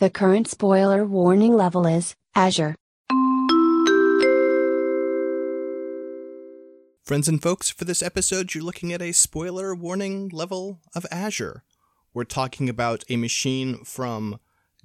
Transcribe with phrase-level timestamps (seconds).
[0.00, 2.76] The current spoiler warning level is Azure.
[7.02, 11.64] Friends and folks, for this episode, you're looking at a spoiler warning level of Azure.
[12.14, 14.38] We're talking about a machine from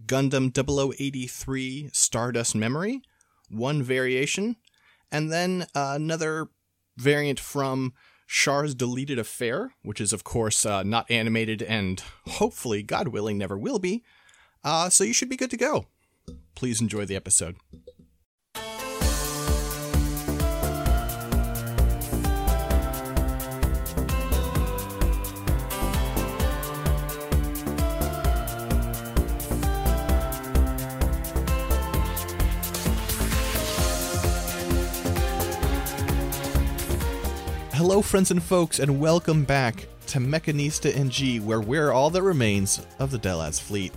[0.04, 3.04] Gundam 0083 Stardust Memory,
[3.52, 4.56] one variation,
[5.12, 6.48] and then another
[6.98, 7.94] variant from
[8.26, 13.60] Char's Deleted Affair, which is, of course, uh, not animated and hopefully, God willing, never
[13.60, 14.04] will be.
[14.64, 15.88] Uh, so you should be good to go.
[16.56, 17.56] Please enjoy the episode.
[37.74, 42.80] Hello, friends and folks, and welcome back to Mechanista NG, where we're all that remains
[42.98, 43.92] of the Delaz fleet.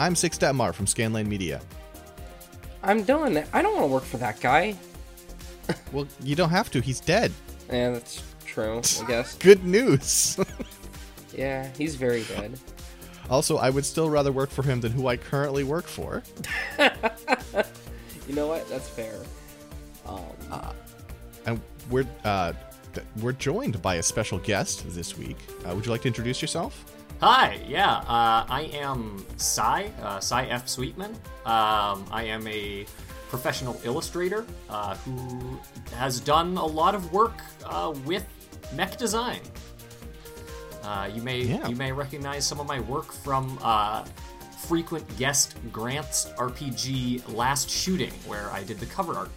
[0.00, 1.60] I'm Six Detmar from Scanline Media.
[2.82, 3.44] I'm done.
[3.52, 4.74] I don't want to work for that guy.
[5.92, 7.30] Well, you don't have to, he's dead.
[7.70, 9.36] Yeah, that's true, I guess.
[9.36, 10.38] Good news.
[11.36, 12.58] Yeah, he's very dead.
[13.30, 16.24] also, I would still rather work for him than who I currently work for.
[18.26, 18.68] You know what?
[18.68, 19.14] That's fair.
[20.06, 20.24] Um,
[21.46, 22.52] And we're uh,
[22.94, 25.36] th- we're joined by a special guest this week.
[25.64, 26.84] Uh, would you like to introduce yourself?
[27.20, 30.66] Hi, yeah, uh, I am Cy, uh, Cy F.
[30.68, 31.10] Sweetman.
[31.44, 32.86] Um, I am a
[33.28, 35.60] professional illustrator uh, who
[35.96, 37.34] has done a lot of work
[37.66, 38.26] uh, with
[38.74, 39.40] mech design.
[40.82, 41.68] Uh, you may Yeah.
[41.68, 44.04] you may recognize some of my work from uh,
[44.66, 49.30] frequent guest Grant's RPG Last Shooting, where I did the cover art.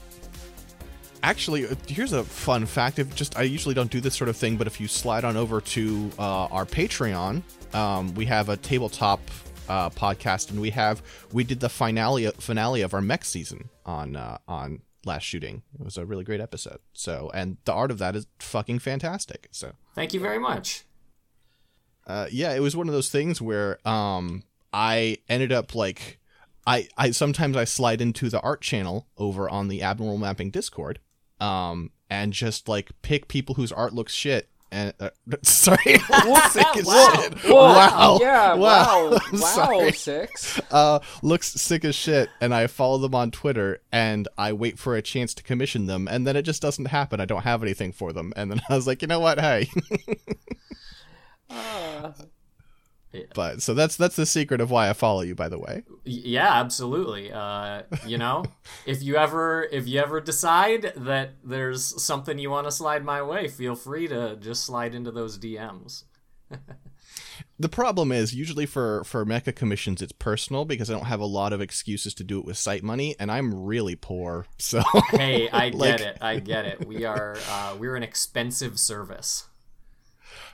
[1.21, 2.97] Actually, here's a fun fact.
[2.97, 5.35] If just I usually don't do this sort of thing, but if you slide on
[5.35, 7.41] over to uh, our Patreon,
[7.73, 9.19] um, we have a tabletop
[9.69, 14.15] uh, podcast, and we have we did the finale finale of our mech season on
[14.15, 15.63] uh, on last shooting.
[15.79, 16.79] It was a really great episode.
[16.93, 19.47] So, and the art of that is fucking fantastic.
[19.51, 20.83] So, Thank you very much.
[22.07, 26.19] uh, yeah, it was one of those things where um, I ended up like
[26.67, 30.99] I I sometimes I slide into the art channel over on the Abnormal Mapping Discord,
[31.39, 34.49] um, and just like pick people whose art looks shit.
[34.73, 35.11] And uh,
[35.43, 35.77] sorry,
[36.49, 37.13] sick as Wow.
[37.15, 37.33] shit.
[37.45, 39.11] Whoa, Wow, Yeah, wow.
[39.11, 39.91] Wow, I'm sorry.
[39.91, 40.59] six.
[40.71, 44.95] Uh, looks sick as shit, and I follow them on Twitter, and I wait for
[44.95, 47.21] a chance to commission them, and then it just doesn't happen.
[47.21, 49.39] I don't have anything for them, and then I was like, you know what?
[49.39, 49.69] Hey,
[51.49, 52.11] Uh,
[53.33, 55.83] but so that's that's the secret of why I follow you, by the way.
[56.03, 58.43] Yeah absolutely uh, you know
[58.85, 63.21] if you ever if you ever decide that there's something you want to slide my
[63.21, 66.03] way feel free to just slide into those dms
[67.59, 71.25] The problem is usually for for mecha commissions it's personal because I don't have a
[71.25, 74.45] lot of excuses to do it with site money and I'm really poor.
[74.57, 74.81] So
[75.11, 79.47] hey i get it i get it we are uh, we're an expensive service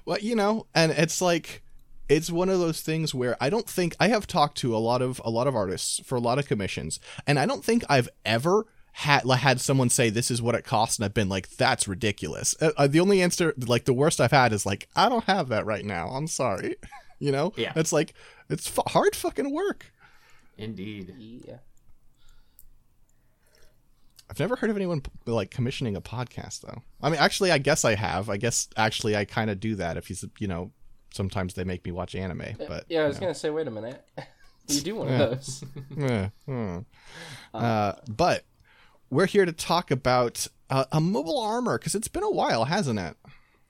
[0.05, 1.61] well, you know, and it's like
[2.09, 5.01] it's one of those things where I don't think I have talked to a lot
[5.01, 8.09] of a lot of artists for a lot of commissions and I don't think I've
[8.25, 11.87] ever had had someone say this is what it costs and I've been like that's
[11.87, 12.55] ridiculous.
[12.59, 15.49] Uh, uh, the only answer like the worst I've had is like I don't have
[15.49, 16.09] that right now.
[16.09, 16.75] I'm sorry.
[17.21, 17.51] You know?
[17.57, 17.73] Yeah.
[17.75, 18.13] It's like
[18.49, 19.91] it's f- hard fucking work.
[20.57, 21.13] indeed
[21.45, 21.57] yeah.
[24.29, 26.81] I've never heard of anyone like commissioning a podcast though.
[27.01, 28.29] I mean, actually, I guess I have.
[28.29, 29.97] I guess actually, I kind of do that.
[29.97, 30.71] If he's, you know,
[31.11, 33.71] sometimes they make me watch anime, but Yeah, I was you gonna say, wait a
[33.71, 34.03] minute.
[34.69, 35.63] You do one of those.
[35.89, 36.05] know.
[36.05, 36.77] Eh, hmm.
[37.53, 38.45] Uh, but
[39.09, 42.99] we're here to talk about uh, a mobile armor because it's been a while, hasn't
[42.99, 43.17] it?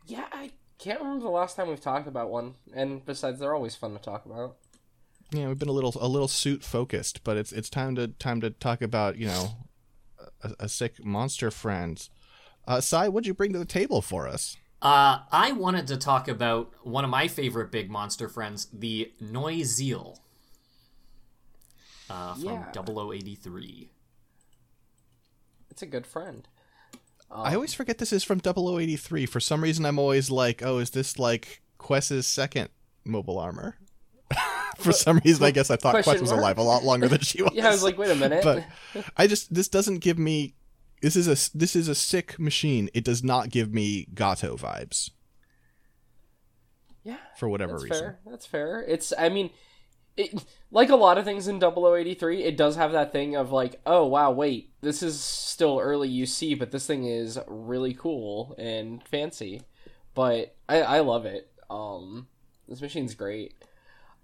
[0.06, 2.56] Yeah, I can't remember the last time we've talked about one.
[2.74, 4.58] And besides, they're always fun to talk about.
[5.32, 8.42] Yeah, we've been a little a little suit focused, but it's it's time to time
[8.42, 9.52] to talk about you know
[10.42, 12.10] a, a sick monster friend.
[12.68, 14.58] Uh, Cy, what'd you bring to the table for us?
[14.82, 19.64] Uh, i wanted to talk about one of my favorite big monster friends the Neue
[19.64, 20.18] Ziel
[22.10, 22.72] uh, from Yeah.
[22.74, 23.92] 0083
[25.70, 26.48] It's a good friend.
[27.32, 29.28] I always forget this is from 0083.
[29.28, 32.70] For some reason, I'm always like, oh, is this like Quess's second
[33.06, 33.78] mobile armor?
[34.80, 36.40] For some reason, I guess I thought Quess was mark?
[36.42, 37.52] alive a lot longer than she was.
[37.56, 38.44] Yeah, I was like, wait a minute.
[38.44, 38.66] but
[39.16, 40.56] I just this doesn't give me.
[41.02, 42.90] This is a this is a sick machine.
[42.94, 45.12] It does not give me Gato vibes
[47.04, 47.90] yeah, for whatever reason.
[47.90, 48.06] that's reason.
[48.06, 48.32] fair.
[48.32, 48.86] That's fair.
[48.88, 49.50] It's, I mean,
[50.18, 53.80] it, like a lot of things in 0083, it does have that thing of like,
[53.86, 59.04] oh wow, wait, this is still early UC, but this thing is really cool and
[59.08, 59.62] fancy.
[60.14, 61.52] But I, I love it.
[61.70, 62.28] Um,
[62.68, 63.54] this machine's great.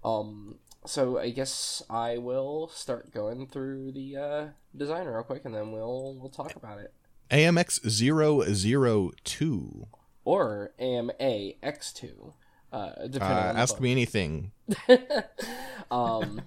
[0.04, 4.46] Um, so I guess I will start going through the uh,
[4.78, 6.92] design real quick, and then we'll we'll talk about it.
[7.30, 7.80] AMX
[9.24, 9.86] 002.
[10.24, 12.32] Or AMA X2,
[12.72, 13.82] uh, depending Uh, on ask book.
[13.82, 14.52] me anything.
[15.90, 16.42] Um,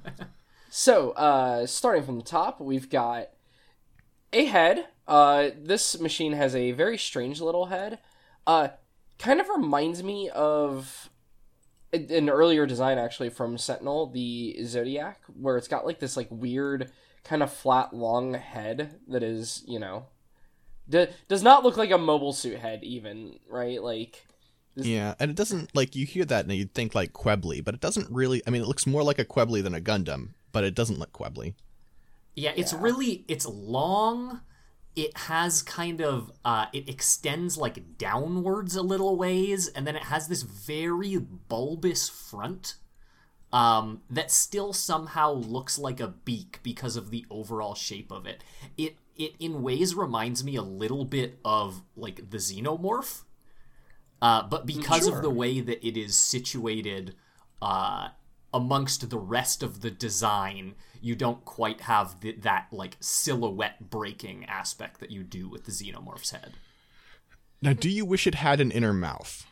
[0.69, 3.29] so, uh, starting from the top, we've got
[4.33, 4.85] a head.
[5.07, 7.99] Uh, this machine has a very strange little head.
[8.45, 8.67] Uh,
[9.17, 11.09] kind of reminds me of
[11.93, 16.91] an earlier design, actually, from Sentinel, the Zodiac, where it's got like this like weird
[17.23, 20.05] kind of flat, long head that is, you know,
[20.89, 23.81] d- does not look like a mobile suit head, even right?
[23.81, 24.25] Like,
[24.75, 27.81] Yeah, and it doesn't like you hear that and you'd think like Qubeley, but it
[27.81, 28.41] doesn't really.
[28.47, 31.11] I mean, it looks more like a Qubeley than a Gundam, but it doesn't look
[31.13, 31.53] Qubeley.
[32.35, 34.41] Yeah, it's really it's long.
[34.95, 40.03] It has kind of uh it extends like downwards a little ways and then it
[40.03, 42.75] has this very bulbous front
[43.51, 48.43] um that still somehow looks like a beak because of the overall shape of it.
[48.77, 53.23] It it in ways reminds me a little bit of like the xenomorph.
[54.21, 55.15] Uh, but because Sure.
[55.15, 57.15] of the way that it is situated
[57.61, 58.09] uh,
[58.53, 64.43] amongst the rest of the design, you don't quite have the, that like silhouette breaking
[64.45, 66.53] aspect that you do with the xenomorph's head.
[67.61, 69.45] Now, do you wish it had an inner mouth?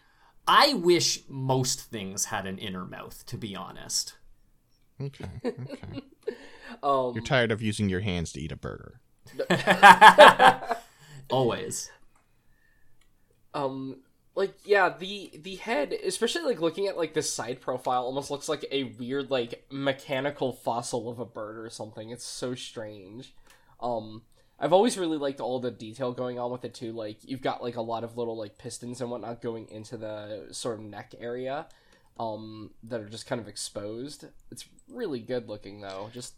[0.47, 4.15] I wish most things had an inner mouth, to be honest.
[5.01, 6.01] Okay, okay.
[6.83, 8.99] um, You're tired of using your hands to eat a burger.
[11.29, 11.89] Always.
[13.53, 13.97] um
[14.35, 18.47] like yeah the the head especially like looking at like this side profile almost looks
[18.47, 23.33] like a weird like mechanical fossil of a bird or something it's so strange
[23.79, 24.21] um
[24.59, 27.63] i've always really liked all the detail going on with it too like you've got
[27.63, 31.13] like a lot of little like pistons and whatnot going into the sort of neck
[31.19, 31.68] area
[32.19, 36.33] um that are just kind of exposed it's really good looking though just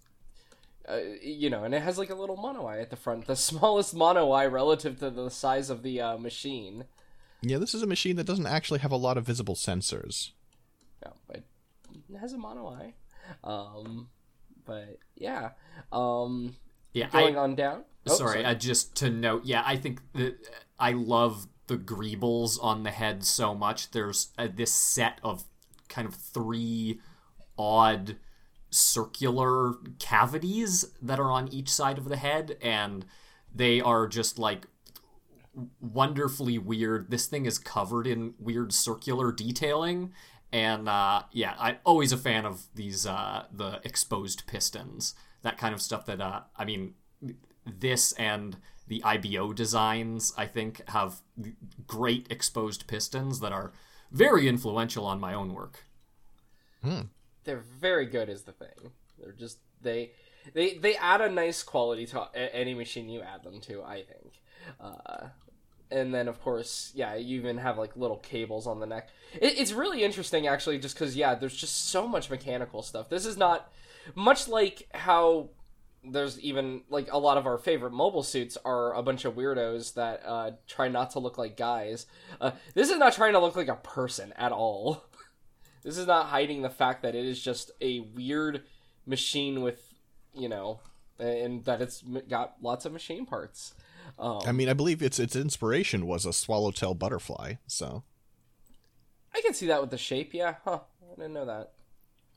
[0.88, 3.36] uh, you know, and it has like a little mono eye at the front, the
[3.36, 6.86] smallest mono eye relative to the size of the uh, machine.
[7.42, 10.32] Yeah, this is a machine that doesn't actually have a lot of visible sensors.
[11.04, 11.44] Yeah, but
[11.94, 12.94] it has a mono eye.
[13.44, 14.10] Um,
[14.66, 15.52] but yeah.
[15.92, 16.56] Um,
[16.94, 17.84] Yeah, going I, on down.
[18.10, 20.36] Oh, sorry, uh, just to note, yeah, I think that
[20.80, 23.92] I love the greebles on the head so much.
[23.92, 25.44] There's uh, this set of
[25.88, 27.00] kind of three
[27.58, 28.18] odd
[28.72, 33.06] circular cavities that are on each side of the head, and
[33.54, 34.68] they are just like
[35.82, 37.12] wonderfully weird.
[37.12, 40.14] This thing is covered in weird circular detailing.
[40.52, 45.14] And uh, yeah, I'm always a fan of these uh, the exposed pistons,
[45.44, 46.06] that kind of stuff.
[46.06, 46.96] That uh, I mean,
[47.70, 48.58] this and
[48.88, 51.22] the IBO designs, I think, have
[51.88, 53.72] great exposed pistons that are
[54.12, 55.86] very influential on my own work.
[57.44, 58.92] they're very good is the thing.
[59.20, 60.12] They're just they
[60.54, 64.42] they they add a nice quality to any machine you add them to i think.
[64.80, 65.28] Uh
[65.92, 69.10] and then of course yeah you even have like little cables on the neck.
[69.34, 73.10] It, it's really interesting actually just because yeah there's just so much mechanical stuff.
[73.10, 73.72] This is not
[74.16, 75.50] much like how
[76.04, 79.94] there's even like a lot of our favorite mobile suits are a bunch of weirdos
[79.96, 82.06] that uh, try not to look like guys.
[82.40, 85.04] Uh, this is not trying to look like a person at all.
[85.82, 88.64] This is not hiding the fact that it is just a weird
[89.06, 89.82] machine with,
[90.34, 90.82] you know,
[91.18, 93.76] and that it's got lots of machine parts.
[94.20, 97.54] Um, I mean, I believe its its inspiration was a swallowtail butterfly.
[97.66, 98.04] So
[99.34, 100.34] I can see that with the shape.
[100.34, 100.80] Yeah, huh?
[101.02, 101.72] I didn't know that.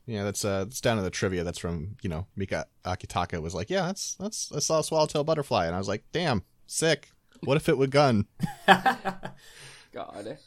[0.05, 1.43] Yeah, that's uh, it's down in the trivia.
[1.43, 5.23] That's from you know Mika Akitaka was like, yeah, that's that's I saw a swallowtail
[5.23, 7.11] butterfly, and I was like, damn, sick.
[7.43, 8.27] What if it would gun?
[8.67, 10.37] God.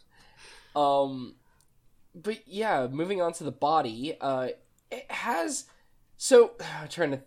[0.75, 1.35] Um,
[2.15, 4.17] but yeah, moving on to the body.
[4.21, 4.49] Uh,
[4.91, 5.65] it has
[6.17, 7.21] so I'm trying to.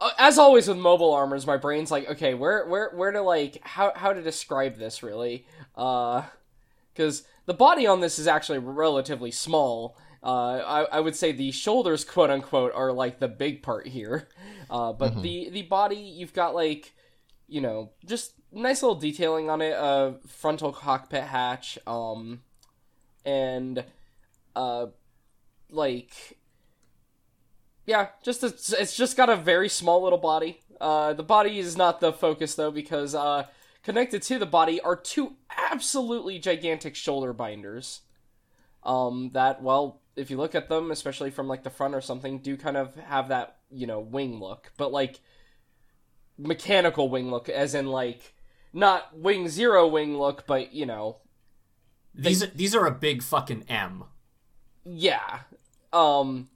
[0.00, 3.58] Uh, as always with mobile armors, my brain's like, okay, where where where to like
[3.62, 5.46] how how to describe this really?
[5.76, 6.22] Uh,
[6.92, 9.96] because the body on this is actually relatively small.
[10.24, 14.28] Uh, I, I would say the shoulders, quote unquote, are like the big part here.
[14.70, 16.94] Uh, but the the body, you've got like,
[17.46, 19.74] you know, just nice little detailing on it.
[19.74, 21.78] Uh, frontal cockpit hatch.
[21.86, 22.40] Um,
[23.26, 23.84] and
[24.56, 24.86] uh,
[25.70, 26.38] like,
[27.86, 28.46] yeah, just a,
[28.80, 30.60] it's just got a very small little body.
[30.80, 33.44] Uh, the body is not the focus though because uh,
[33.82, 35.36] connected to the body are two
[35.70, 38.00] absolutely gigantic shoulder binders.
[38.82, 42.38] Um, that well, if you look at them, especially from like the front or something,
[42.38, 45.20] do kind of have that you know wing look, but like
[46.38, 48.34] mechanical wing look, as in like
[48.72, 51.18] not wing zero wing look, but you know
[52.14, 54.04] These are, these are a big fucking M.
[54.84, 55.40] yeah.
[55.92, 56.48] Um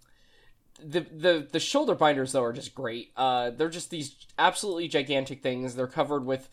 [0.80, 3.10] the the the shoulder binders though are just great.
[3.16, 5.74] Uh, they're just these absolutely gigantic things.
[5.74, 6.48] They're covered with,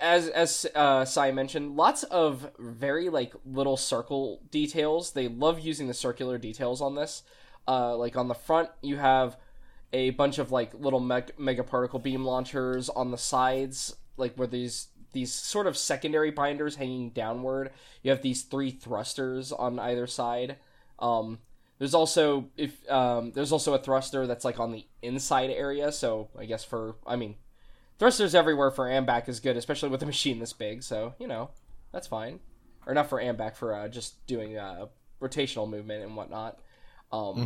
[0.00, 5.12] as as uh, Cy mentioned, lots of very like little circle details.
[5.12, 7.22] They love using the circular details on this.
[7.66, 9.36] Uh, like on the front, you have
[9.92, 14.88] a bunch of like little meg- megaparticle beam launchers on the sides, like where these
[15.12, 17.70] these sort of secondary binders hanging downward.
[18.02, 20.56] You have these three thrusters on either side.
[20.98, 21.38] Um,
[21.78, 25.92] there's also if um, there's also a thruster that's like on the inside area.
[25.92, 27.36] So I guess for I mean,
[27.98, 30.82] thrusters everywhere for Ambac is good, especially with a machine this big.
[30.82, 31.50] So you know
[31.92, 32.40] that's fine,
[32.86, 34.86] or not for Ambac for uh, just doing uh,
[35.20, 36.58] rotational movement and whatnot.
[37.12, 37.40] Um,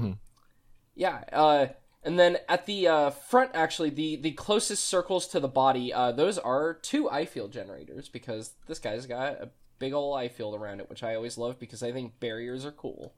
[0.95, 1.67] Yeah, uh,
[2.03, 6.13] and then at the uh, front, actually, the the closest circles to the body, uh,
[6.13, 10.91] those are two I-field generators because this guy's got a big old I-field around it,
[10.91, 13.15] which I always love because I think barriers are cool.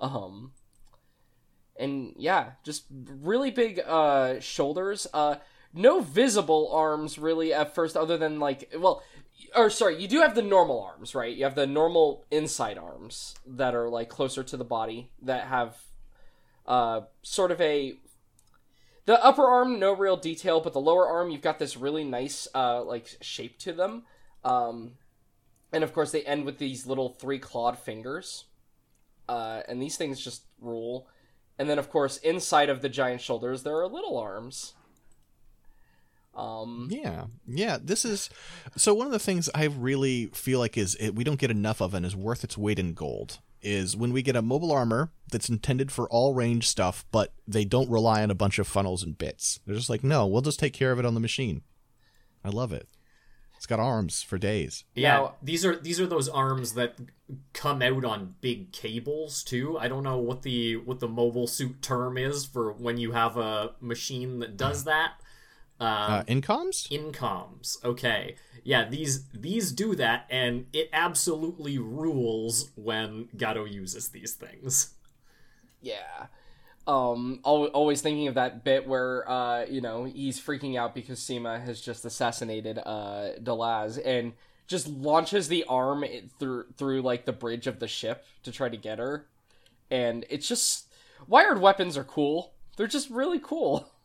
[0.00, 0.52] Um,
[1.76, 5.06] and yeah, just really big uh, shoulders.
[5.74, 9.02] No visible arms really at first, other than like well,
[9.54, 11.34] or sorry, you do have the normal arms, right?
[11.34, 15.76] You have the normal inside arms that are like closer to the body that have
[16.66, 17.94] uh, sort of a
[19.06, 22.46] the upper arm no real detail but the lower arm you've got this really nice
[22.54, 24.04] uh, like shape to them.
[24.44, 24.92] Um,
[25.72, 28.44] and of course they end with these little three clawed fingers.
[29.28, 31.08] Uh, and these things just rule.
[31.58, 34.74] And then of course inside of the giant shoulders there are little arms
[36.38, 37.78] um, Yeah, yeah.
[37.82, 38.30] This is
[38.76, 41.80] so one of the things I really feel like is it, we don't get enough
[41.80, 45.10] of and is worth its weight in gold is when we get a mobile armor
[45.32, 49.02] that's intended for all range stuff, but they don't rely on a bunch of funnels
[49.02, 49.58] and bits.
[49.66, 51.62] They're just like, no, we'll just take care of it on the machine.
[52.44, 52.88] I love it.
[53.56, 54.84] It's got arms for days.
[54.94, 56.94] Yeah, Now- these are these are those arms that
[57.52, 59.76] come out on big cables too.
[59.76, 63.36] I don't know what the what the mobile suit term is for when you have
[63.36, 65.14] a machine that does that.
[65.80, 66.88] Um, Uh, incoms?
[66.90, 67.82] incoms.
[67.84, 68.36] Okay.
[68.64, 74.94] Yeah, these these do that and it absolutely rules when Gato uses these things.
[75.80, 76.26] Yeah.
[76.86, 81.18] Um, al- always thinking of that bit where, uh, you know, he's freaking out because
[81.20, 84.32] Cima has just assassinated, uh, Delaz and
[84.66, 86.04] just launches the arm
[86.38, 89.26] through, through, like, the bridge of the ship to try to get her.
[89.90, 90.86] And it's just,
[91.26, 92.52] wired weapons are cool.
[92.76, 93.88] They're just really cool.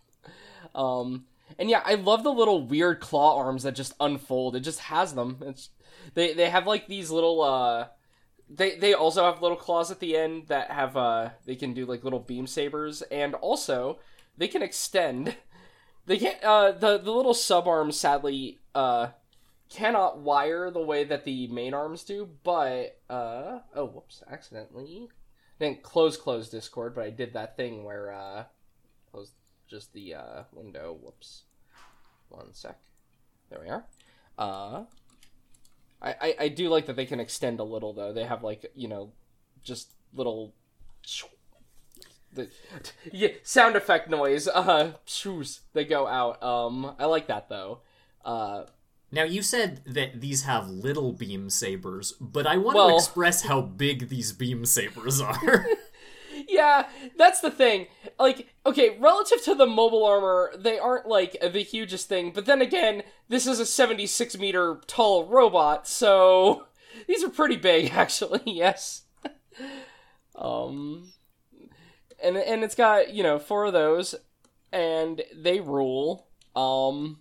[0.75, 1.25] Um,
[1.59, 4.55] and yeah, I love the little weird claw arms that just unfold.
[4.55, 5.37] It just has them.
[5.41, 5.69] It's,
[6.13, 7.87] they, they have, like, these little, uh,
[8.49, 11.85] they they also have little claws at the end that have uh they can do
[11.85, 13.99] like little beam sabers and also
[14.37, 15.35] they can extend
[16.05, 19.07] they can't uh the the little sub arms sadly uh
[19.69, 25.09] cannot wire the way that the main arms do but uh oh whoops accidentally
[25.59, 28.43] didn't close close discord but i did that thing where uh
[29.11, 29.31] close
[29.73, 31.43] just the uh window whoops
[32.29, 32.77] one sec
[33.49, 33.83] there we are
[34.37, 34.83] uh
[36.01, 38.11] I, I, I do like that they can extend a little though.
[38.11, 39.13] They have like you know,
[39.63, 40.53] just little,
[42.33, 42.49] the
[43.13, 44.47] yeah sound effect noise.
[44.49, 46.43] Uh, shoes they go out.
[46.43, 47.79] Um, I like that though.
[48.25, 48.65] Uh,
[49.13, 53.43] Now you said that these have little beam sabers, but I want Well- to express
[53.43, 55.65] how big these beam sabers are.
[56.47, 56.87] yeah,
[57.17, 57.87] that's the thing.
[58.19, 62.31] Like, okay, relative to the mobile armor, they aren't like the hugest thing.
[62.31, 66.65] But then again, this is a seventy-six meter tall robot, so
[67.07, 68.41] these are pretty big, actually.
[68.45, 69.03] Yes.
[70.35, 71.11] um,
[72.23, 74.15] and and it's got you know four of those,
[74.71, 76.27] and they rule.
[76.55, 77.19] Um,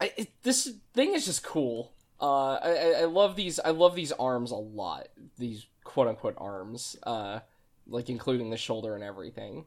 [0.00, 1.92] I it, this thing is just cool.
[2.20, 3.60] Uh, I, I I love these.
[3.60, 5.08] I love these arms a lot.
[5.38, 6.96] These quote unquote arms.
[7.02, 7.40] Uh,
[7.86, 9.66] like including the shoulder and everything.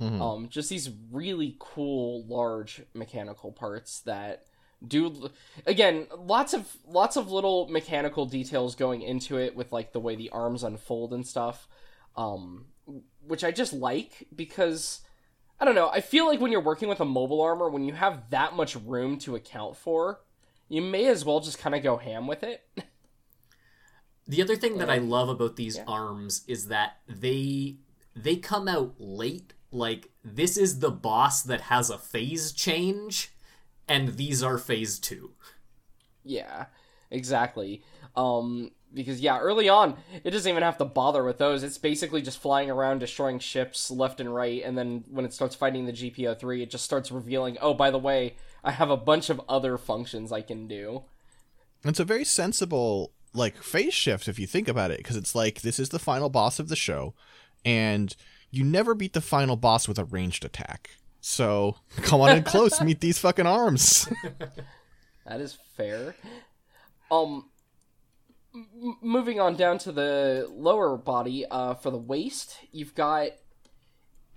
[0.00, 0.20] Mhm.
[0.20, 4.46] Um, just these really cool large mechanical parts that
[4.86, 5.30] do
[5.66, 10.14] again lots of lots of little mechanical details going into it with like the way
[10.14, 11.66] the arms unfold and stuff
[12.16, 12.66] um
[13.26, 15.00] which i just like because
[15.58, 17.94] i don't know i feel like when you're working with a mobile armor when you
[17.94, 20.20] have that much room to account for
[20.68, 22.60] you may as well just kind of go ham with it
[24.26, 25.84] The other thing that I love about these yeah.
[25.86, 27.76] arms is that they
[28.16, 29.52] they come out late.
[29.70, 33.32] Like this is the boss that has a phase change,
[33.88, 35.32] and these are phase two.
[36.22, 36.66] Yeah,
[37.10, 37.82] exactly.
[38.16, 41.62] Um, because yeah, early on, it doesn't even have to bother with those.
[41.62, 45.56] It's basically just flying around destroying ships left and right, and then when it starts
[45.56, 48.96] fighting the GPO three, it just starts revealing, oh, by the way, I have a
[48.96, 51.02] bunch of other functions I can do.
[51.82, 55.60] It's a very sensible like phase shift if you think about it, because it's like
[55.62, 57.14] this is the final boss of the show,
[57.64, 58.14] and
[58.50, 60.90] you never beat the final boss with a ranged attack.
[61.20, 64.08] So come on in close, meet these fucking arms.
[65.26, 66.14] That is fair.
[67.10, 67.48] Um,
[68.54, 73.28] m- moving on down to the lower body, uh, for the waist, you've got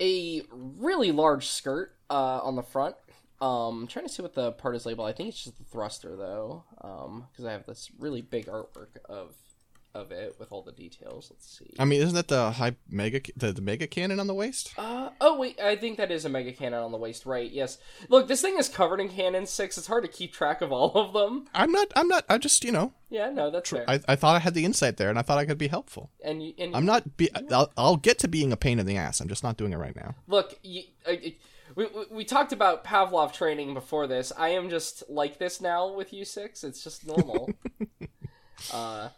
[0.00, 2.96] a really large skirt uh, on the front.
[3.40, 5.08] Um, I'm trying to see what the part is labeled.
[5.08, 8.96] I think it's just the thruster though, um, because I have this really big artwork
[9.04, 9.34] of
[9.94, 11.28] of it with all the details.
[11.30, 11.74] Let's see.
[11.78, 14.72] I mean, isn't that the high mega the, the mega cannon on the waist?
[14.76, 17.50] Uh, oh wait, I think that is a mega cannon on the waist, right?
[17.50, 17.78] Yes.
[18.08, 19.78] Look, this thing is covered in cannon six.
[19.78, 21.46] It's hard to keep track of all of them.
[21.54, 21.88] I'm not.
[21.96, 22.24] I'm not.
[22.28, 22.92] I just you know.
[23.08, 23.84] Yeah, no, that's fair.
[23.88, 26.10] I, I thought I had the insight there, and I thought I could be helpful.
[26.22, 27.16] and you, and I'm not.
[27.16, 29.20] Be, I'll, I'll get to being a pain in the ass.
[29.20, 30.14] I'm just not doing it right now.
[30.26, 31.12] look, you, uh,
[31.78, 34.32] we, we we talked about Pavlov training before this.
[34.36, 36.64] I am just like this now with U six.
[36.64, 37.50] It's just normal.
[38.72, 39.10] uh,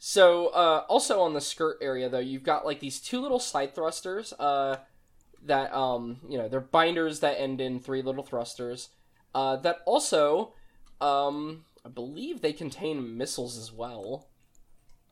[0.00, 3.72] so uh, also on the skirt area though, you've got like these two little side
[3.72, 4.32] thrusters.
[4.32, 4.78] Uh,
[5.44, 8.88] that um you know they're binders that end in three little thrusters.
[9.32, 10.54] Uh, that also
[11.00, 14.28] um I believe they contain missiles as well.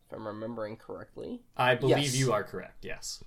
[0.09, 1.43] If I'm remembering correctly.
[1.57, 2.17] I believe Yes.
[2.17, 2.85] you are correct.
[2.85, 3.23] Yes.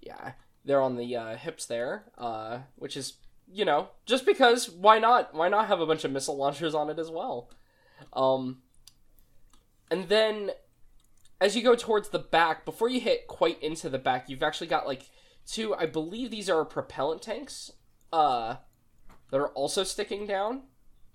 [0.00, 0.32] yeah,
[0.64, 3.14] they're on the uh, hips there, uh, which is
[3.50, 5.34] you know just because why not?
[5.34, 7.50] Why not have a bunch of missile launchers on it as well?
[8.12, 8.62] Um,
[9.90, 10.52] and then
[11.40, 14.68] as you go towards the back, before you hit quite into the back, you've actually
[14.68, 15.10] got like
[15.46, 15.74] two.
[15.74, 17.72] I believe these are propellant tanks.
[18.12, 18.56] Uh,
[19.32, 20.62] that are also sticking down.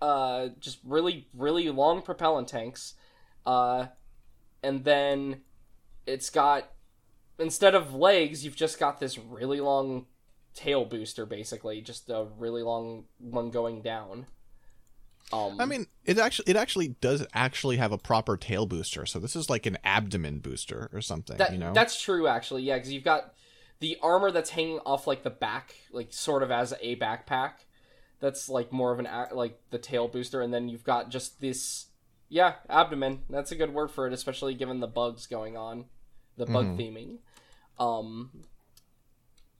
[0.01, 2.95] Uh, just really, really long propellant tanks.
[3.45, 3.85] Uh,
[4.61, 5.41] and then
[6.05, 6.71] it's got
[7.39, 10.05] instead of legs, you've just got this really long
[10.53, 14.25] tail booster, basically, just a really long one going down.
[15.31, 19.05] Um, I mean, it actually it actually does actually have a proper tail booster.
[19.05, 21.37] So this is like an abdomen booster or something.
[21.37, 21.73] that you know.
[21.73, 22.63] that's true, actually.
[22.63, 23.33] Yeah, because you've got
[23.79, 27.51] the armor that's hanging off like the back, like sort of as a backpack.
[28.19, 31.87] That's like more of an like the tail booster, and then you've got just this,
[32.29, 33.23] yeah, abdomen.
[33.29, 35.85] That's a good word for it, especially given the bugs going on,
[36.37, 37.17] the bug theming.
[37.79, 38.31] Um,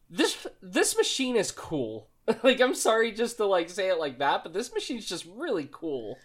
[0.09, 2.09] this this machine is cool.
[2.43, 5.67] like I'm sorry just to like say it like that, but this machine's just really
[5.71, 6.17] cool.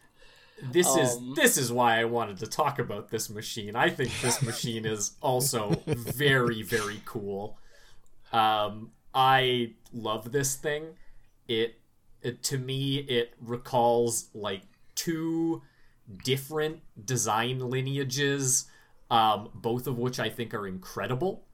[0.62, 3.74] This Um, is this is why I wanted to talk about this machine.
[3.76, 7.58] I think this machine is also very very cool.
[8.32, 10.94] Um, I love this thing.
[11.48, 11.80] It,
[12.22, 14.62] it to me it recalls like
[14.94, 15.62] two
[16.24, 18.66] different design lineages,
[19.10, 21.44] um, both of which I think are incredible.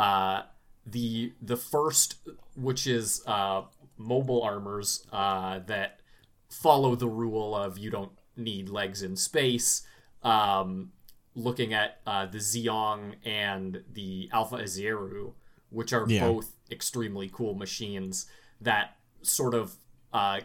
[0.00, 0.42] Uh,
[0.86, 2.16] the the first,
[2.56, 3.62] which is uh,
[3.98, 6.00] mobile armors uh, that
[6.48, 9.82] follow the rule of you don't need legs in space.
[10.22, 10.92] Um,
[11.34, 15.32] looking at uh, the Zeong and the Alpha Azieru,
[15.70, 16.26] which are Yeah.
[16.28, 18.26] both extremely cool machines
[18.60, 19.76] that sort of
[20.12, 20.40] uh,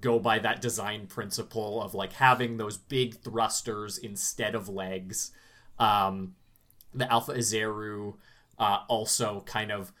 [0.00, 5.30] go by that design principle of like having those big thrusters instead of legs.
[5.78, 6.34] Um,
[6.94, 8.14] the Alpha Azieru
[8.58, 9.92] uh, also kind of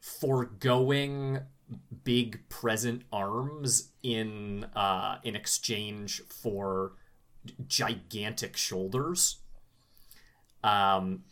[0.00, 1.40] foregoing
[2.04, 6.92] big present arms in uh, in exchange for
[7.66, 9.38] gigantic shoulders.
[10.62, 11.24] Um,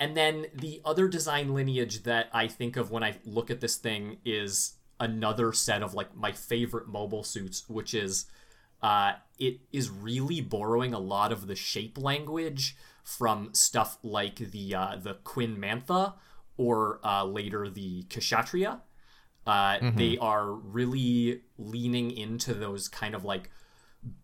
[0.00, 3.76] and then the other design lineage that I think of when I look at this
[3.76, 8.26] thing is another set of like my favorite mobile suits, which is
[8.82, 14.74] uh, it is really borrowing a lot of the shape language from stuff like the
[14.74, 16.14] uh, the Quinn Mantha
[16.56, 18.80] or uh, later the Kshatriya.
[19.46, 23.50] Uh, They are really leaning into those kind of like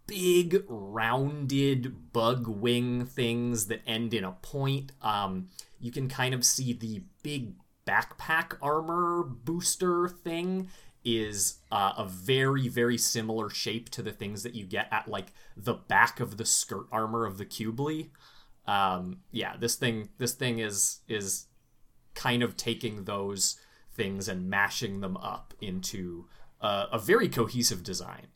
[0.06, 4.92] big rounded bug wing things that end in a point.
[5.02, 7.54] Um, you can kind of see the big
[7.86, 10.68] backpack armor booster thing
[11.04, 15.32] is uh, a very very similar shape to the things that you get at like
[15.56, 18.10] the back of the skirt armor of the Qubeley.
[18.70, 21.46] Um, yeah, this thing this thing is is
[22.14, 23.56] kind of taking those
[23.92, 26.26] things and mashing them up into
[26.60, 28.26] uh, a very cohesive design.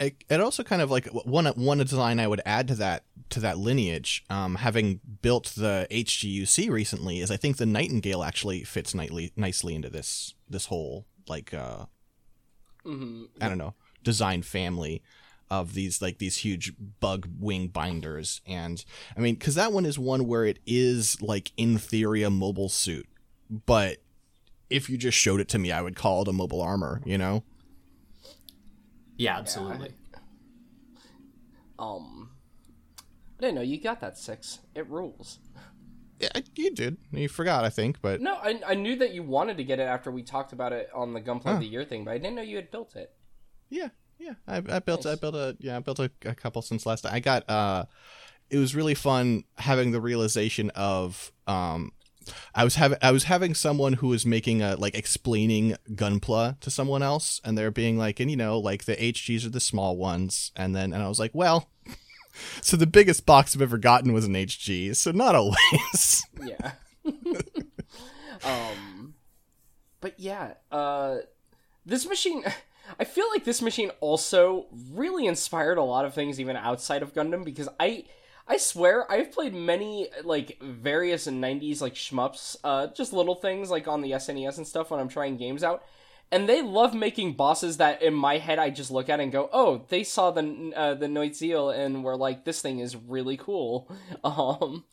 [0.00, 3.40] it, it also kind of like one one design I would add to that to
[3.40, 8.92] that lineage, um, having built the HGUC recently, is I think the Nightingale actually fits
[8.94, 11.86] nicely nicely into this this whole like uh,
[12.84, 13.28] Mhm.
[13.40, 15.02] I don't know design family
[15.50, 18.84] of these like these huge bug wing binders and
[19.16, 22.68] I mean because that one is one where it is like in theory a mobile
[22.68, 23.06] suit,
[23.66, 23.98] but
[24.68, 27.00] if you just showed it to me, I would call it a mobile armor.
[27.04, 27.44] You know.
[29.16, 29.92] Yeah, absolutely.
[31.78, 32.30] Um,
[33.38, 34.60] I didn't know you got that six.
[34.74, 35.38] It rules.
[36.18, 36.96] Yeah, you did.
[37.12, 39.82] You forgot, I think, but No, I, I knew that you wanted to get it
[39.82, 41.58] after we talked about it on the Gunpla of Oh.
[41.58, 43.12] the Year thing, but I didn't know you had built it.
[43.68, 44.34] yeah, yeah.
[44.46, 47.14] I, I built I built a yeah I built a, a couple since last time.
[47.14, 47.84] I got uh,
[48.50, 51.92] it was really fun having the realization of um.
[52.56, 56.70] I was having I was having someone who was making a like explaining Gunpla to
[56.72, 59.96] someone else, and they're being like, and you know, like the HGs are the small
[59.96, 61.70] ones, and then and I was like, well,
[62.62, 66.26] so the biggest box I've ever gotten was an HG, so not always.
[66.44, 66.72] Yeah.
[68.44, 69.14] um,
[70.00, 71.18] but yeah, uh,
[71.84, 72.44] this machine.
[72.98, 77.14] I feel like this machine also really inspired a lot of things even outside of
[77.14, 78.04] Gundam because I
[78.48, 83.88] I swear I've played many like various 90s like shmups uh just little things like
[83.88, 85.82] on the SNES and stuff when I'm trying games out.
[86.32, 89.48] And they love making bosses that in my head I just look at and go
[89.52, 93.36] oh they saw the uh, the Neue Ziel and were like this thing is really
[93.36, 93.90] cool.
[94.24, 94.84] Um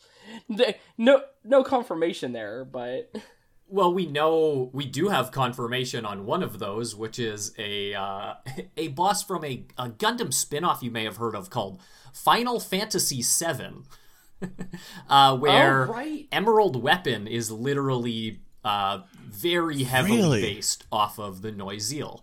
[0.56, 3.14] th- no no confirmation there but
[3.74, 8.36] Well, we know we do have confirmation on one of those, which is a uh,
[8.78, 11.82] a boss from a, a Gundam spin-off you may have heard of called
[12.14, 14.48] Final Fantasy VII,
[15.10, 16.28] uh, where Oh, right.
[16.32, 20.42] Emerald Weapon is literally uh, very heavily Really?
[20.42, 22.22] based off of the Neue Ziel.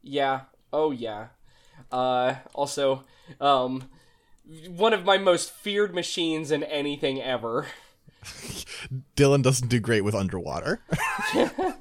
[0.00, 0.42] Yeah.
[0.72, 1.26] Oh yeah.
[1.90, 3.02] Uh also
[3.40, 3.90] um
[4.68, 7.66] one of my most feared machines in anything ever.
[9.16, 10.80] Dylan doesn't do great with underwater.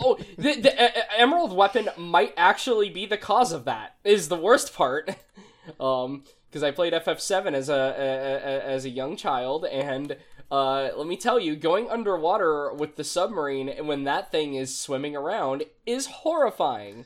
[0.00, 3.94] Oh, the, the uh, emerald weapon might actually be the cause of that.
[4.02, 5.10] Is the worst part.
[5.80, 10.16] um because I played FF7 as a, a, a as a young child and
[10.50, 14.76] uh, let me tell you, going underwater with the submarine and when that thing is
[14.76, 17.04] swimming around is horrifying.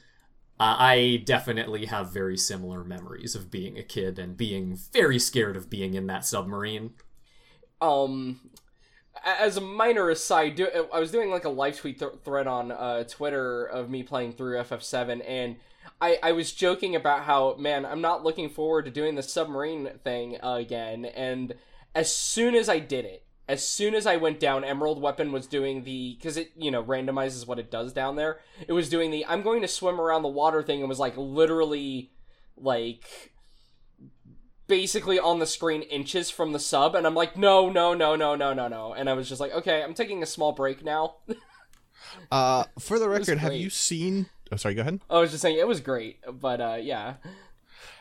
[0.61, 5.57] Uh, I definitely have very similar memories of being a kid and being very scared
[5.57, 6.93] of being in that submarine.
[7.81, 8.62] um a-
[9.25, 12.73] as a minor aside do, i was doing like a live tweet th- thread on
[12.73, 15.57] uh, twitter of me playing through ff7 and
[16.01, 19.91] I, I was joking about how man i'm not looking forward to doing the submarine
[20.03, 21.55] thing again and
[21.95, 25.47] as soon as i did it as soon as i went down emerald weapon was
[25.47, 29.11] doing the because it you know randomizes what it does down there it was doing
[29.11, 32.11] the i'm going to swim around the water thing and was like literally
[32.57, 33.32] like
[34.73, 38.35] basically on the screen inches from the sub and I'm like no no no no
[38.35, 41.17] no no no and I was just like okay I'm taking a small break now
[42.31, 44.27] Uh, for the record, have you seen?
[44.51, 44.75] Oh, sorry.
[44.75, 45.01] Go ahead.
[45.09, 47.15] I was just saying it was great but uh yeah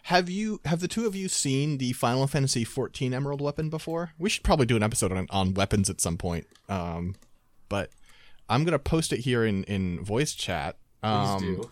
[0.04, 0.60] Have you?
[0.66, 4.12] Have the two of you seen the Final Fantasy XIV Emerald weapon before?
[4.18, 6.48] We should probably do an episode on, on weapons at some point.
[6.70, 7.16] Um,
[7.70, 7.90] but
[8.50, 10.78] I'm gonna post it here in in voice chat.
[11.04, 11.72] Please Um, do.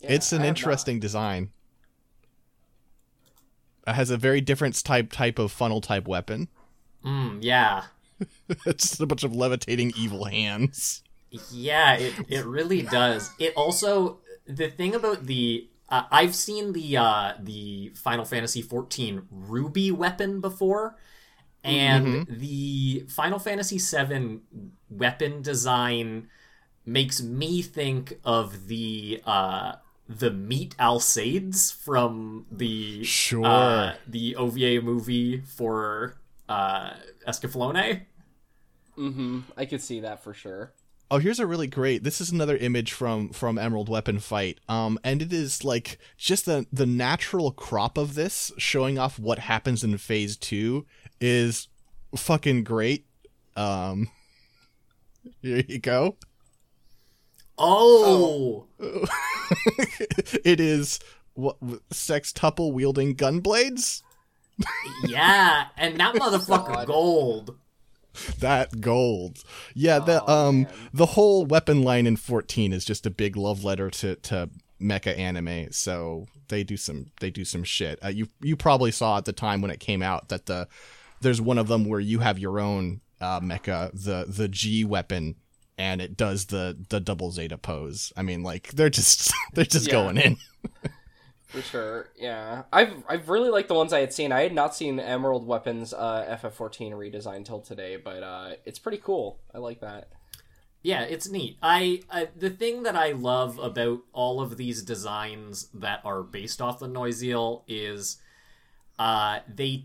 [0.00, 1.50] Yeah, it's an interesting design.
[3.86, 6.48] Has a very different type type of funnel type weapon.
[7.04, 7.84] Mm, yeah.
[8.66, 11.02] it's just a bunch of levitating evil hands.
[11.50, 13.30] Yeah, it, it really does.
[13.38, 19.24] It also the thing about the uh, I've seen the uh, the Final Fantasy XIV
[19.30, 20.96] Ruby weapon before,
[21.62, 24.40] and the Final Fantasy VII
[24.90, 26.28] weapon design
[26.84, 29.74] makes me think of the uh,
[30.18, 33.44] the meat Alcades from the Sure.
[33.46, 36.16] uh, the OVA movie for
[36.48, 36.90] uh,
[37.26, 38.02] Escaflowne.
[38.98, 40.72] mm-hmm I could see that for sure
[41.10, 42.04] Oh, here's a really great.
[42.04, 44.58] This is another image from from Emerald Weapon Fight.
[44.66, 49.38] Um, and it is like just the the natural crop of this showing off what
[49.40, 50.86] happens in Phase Two
[51.20, 51.68] is
[52.16, 53.04] fucking great.
[53.56, 54.08] Um,
[55.42, 56.16] here you go.
[57.62, 58.66] Oh.
[60.44, 61.00] it is
[61.34, 64.02] what sextuple wielding gun blades.
[65.04, 66.86] Yeah, and that motherfucker God.
[66.86, 67.56] gold.
[68.40, 69.38] That gold.
[69.74, 70.72] Yeah, the Oh, um man.
[70.92, 75.16] the whole weapon line in 14 is just a big love letter to to mecha
[75.18, 75.72] anime.
[75.72, 77.98] So they do some they do some shit.
[78.04, 80.68] Uh, you you probably saw at the time when it came out that the
[81.22, 85.36] there's one of them where you have your own uh, mecha, the the G weapon
[85.78, 88.12] and it does the the double zeta pose.
[88.16, 89.92] I mean like they're just they're just Yeah.
[89.92, 90.36] going in.
[91.46, 94.74] for sure yeah I've I've really liked the ones I had seen I had not
[94.74, 99.80] seen Emerald Weapons uh FF14 redesign till today but uh it's pretty cool I like
[99.80, 100.08] that
[100.82, 101.58] Yeah, it's neat.
[101.62, 106.60] I, I the thing that I love about all of these designs that are based
[106.62, 108.16] off the Neue Ziel is
[108.98, 109.84] uh they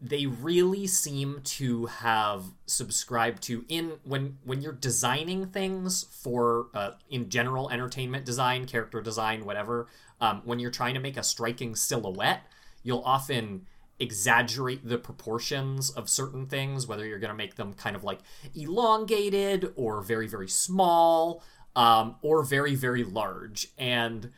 [0.00, 6.92] they really seem to have subscribed to in when when you're designing things for uh,
[7.10, 9.86] in general entertainment design character design whatever
[10.20, 12.42] um, when you're trying to make a striking silhouette
[12.82, 13.66] you'll often
[14.00, 18.20] exaggerate the proportions of certain things, whether you're going to make them kind of like
[18.54, 21.42] elongated or very, very small
[21.76, 23.68] um, or very, very large.
[23.78, 24.30] And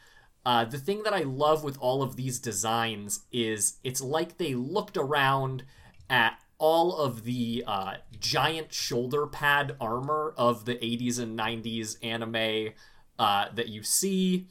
[0.45, 4.55] uh, the thing that I love with all of these designs is it's like they
[4.55, 5.65] looked around
[6.11, 12.73] at all of the uh, giant shoulder pad armor of the 80s and 90s anime
[13.19, 14.47] uh, that you see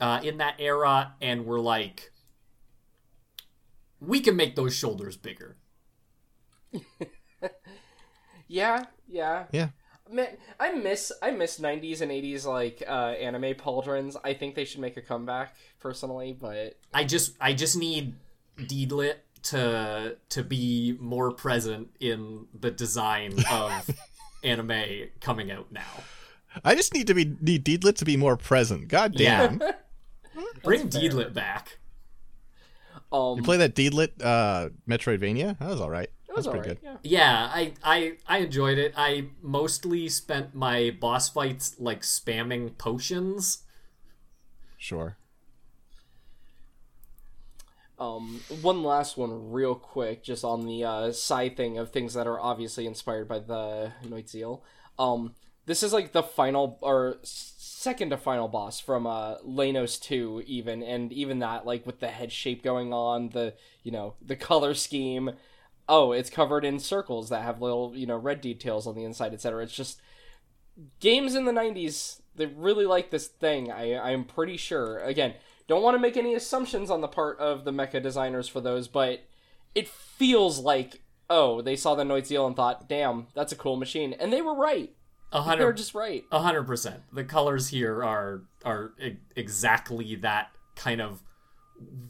[0.00, 2.12] uh, in that era, and we're like,
[4.00, 5.56] we can make those shoulders bigger.
[8.48, 9.46] Yeah, yeah.
[9.52, 9.68] Yeah.
[10.10, 14.16] Man, I miss I miss '90s and '80s like uh, anime pauldrons.
[14.24, 18.14] I think they should make a comeback personally, but I just I just need
[18.58, 23.88] Deedlit to to be more present in the design of
[24.42, 26.02] anime coming out now.
[26.64, 28.88] I just need to be need Deedlit to be more present.
[28.88, 29.60] God damn.
[30.62, 31.78] Bring Deedlit back.
[33.12, 35.58] um, You play that Deedlit uh, Metroidvania?
[35.58, 36.08] That was all right.
[36.30, 36.78] It was That's pretty alright.
[36.80, 36.80] good.
[36.82, 36.98] Yeah.
[37.02, 38.94] Yeah, I, I I enjoyed it.
[38.96, 43.64] I mostly spent my boss fights like spamming potions.
[44.78, 45.16] Sure.
[47.98, 52.26] Um, one last one, real quick, just on the uh, side thing of things that
[52.26, 54.62] are obviously inspired by the Neue Ziel.
[54.98, 55.34] Um,
[55.66, 60.82] this is like the final or second to final boss from uh, Lanos Two, even,
[60.82, 64.72] and even that, like with the head shape going on, the you know the color
[64.72, 65.32] scheme.
[65.90, 69.34] Oh, it's covered in circles that have little you know red details on the inside,
[69.34, 69.62] etc.
[69.64, 70.00] It's just
[71.00, 75.34] games in the 90s they really like this thing i i'm pretty sure again
[75.68, 78.88] don't want to make any assumptions on the part of the mecha designers for those
[78.88, 79.20] but
[79.74, 83.76] it feels like oh they saw the Neue Ziel and thought damn that's a cool
[83.76, 84.94] machine and they were right
[85.32, 87.02] A they were hundred just right A hundred percent.
[87.12, 91.22] The colors here are are e- exactly that kind of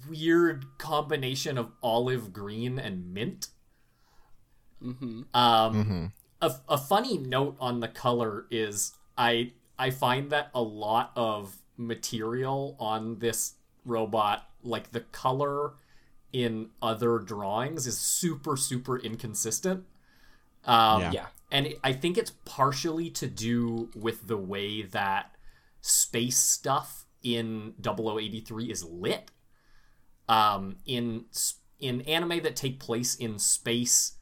[0.08, 3.48] weird combination of olive green and mint.
[4.82, 5.22] Mm-hmm.
[5.34, 11.12] Um, a, a funny note on the color is I I find that a lot
[11.16, 15.72] of material on this robot, like the color
[16.32, 19.84] in other drawings, is super super inconsistent.
[20.64, 21.12] Um, Yeah.
[21.12, 25.34] yeah and it- I think it's partially to do with the way that
[25.80, 29.30] space stuff in 0083 is lit.
[30.28, 31.24] Um, in
[31.80, 34.12] in anime that take place in space,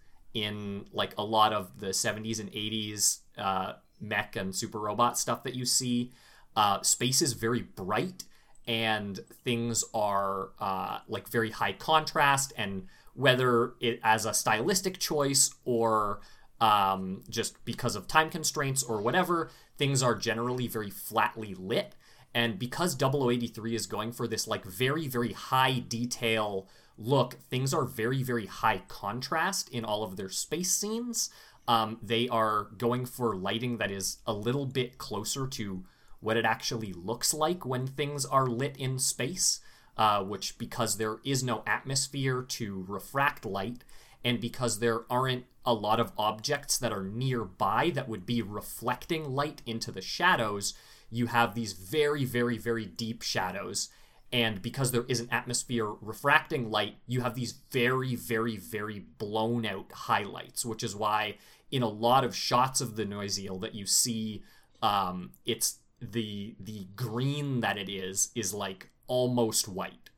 [0.43, 5.43] in like a lot of the 70s and 80s uh, mech and super robot stuff
[5.45, 6.13] that you see,
[6.57, 8.25] uh, space is very bright
[8.67, 15.55] and things are uh, like very high contrast and whether it as a stylistic choice
[15.65, 16.21] or
[16.61, 21.95] um, just because of time constraints or whatever, things are generally very flatly lit.
[22.35, 26.69] And because 0083 is going for this like very, very high detail
[26.99, 31.31] look, things are very, very high contrast in all of their space scenes.
[31.69, 35.85] Um, they are going for lighting that is a little bit closer to
[36.21, 39.61] what it actually looks like when things are lit in space,
[39.97, 43.85] uh, which because there is no atmosphere to refract light,
[44.25, 49.35] and because there aren't a lot of objects that are nearby that would be reflecting
[49.35, 50.75] light into the shadows,
[51.11, 53.91] you have these very, very, very deep shadows.
[54.33, 59.65] And because there is an atmosphere refracting light, you have these very, very, very blown
[59.65, 61.37] out highlights, which is why
[61.71, 64.43] in a lot of shots of the Neue Ziel that you see,
[64.83, 70.11] um, it's the the green that it is is like almost white.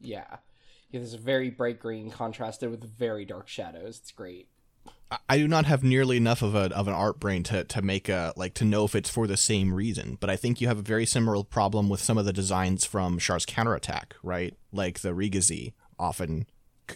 [0.00, 0.38] yeah.
[0.90, 3.98] Yeah there's a very bright green contrasted with very dark shadows.
[3.98, 4.48] It's great
[5.10, 7.82] I- I do not have nearly enough of a of an art brain to to
[7.82, 10.16] make a like to know if it's for the same reason.
[10.20, 13.18] But I think you have a very similar problem with some of the designs from
[13.18, 14.54] Char's counterattack, right?
[14.72, 15.72] Like the Rigazi.
[15.98, 16.46] Often,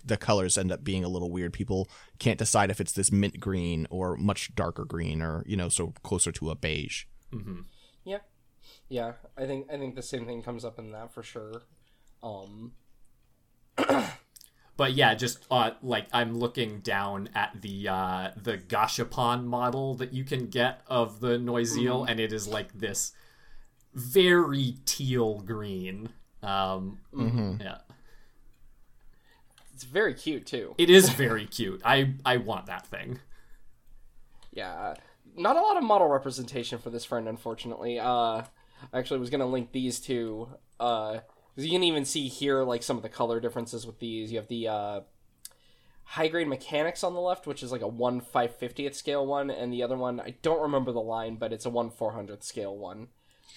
[0.04, 1.52] the colors end up being a little weird.
[1.52, 5.68] People can't decide if it's this mint green or much darker green, or you know,
[5.68, 7.04] so closer to a beige.
[8.04, 8.18] yeah
[8.88, 11.62] yeah i think i think the same thing comes up in that for sure
[12.22, 12.72] um
[14.76, 20.12] But yeah, just uh, like I'm looking down at the uh, the Gashapon model that
[20.12, 23.12] you can get of the Neue Ziel, and it is like this
[23.94, 26.08] very teal green.
[26.42, 26.98] Um,
[27.60, 27.78] Yeah,
[29.72, 31.80] it's very cute too it is very cute.
[31.84, 33.20] I I want that thing.
[34.52, 34.94] Yeah,
[35.36, 37.98] not a lot of model representation for this friend, unfortunately.
[37.98, 38.42] Uh,
[38.92, 40.48] I actually was gonna link these two.
[40.80, 41.20] Uh,
[41.54, 44.30] 'cause you can even see here like some of the color differences with these.
[44.32, 45.00] You have the uh,
[46.04, 49.50] high grade mechanics on the left, which is like a one five fiftieth scale one,
[49.50, 52.44] and the other one I don't remember the line, but it's a one four hundredth
[52.44, 53.08] scale one.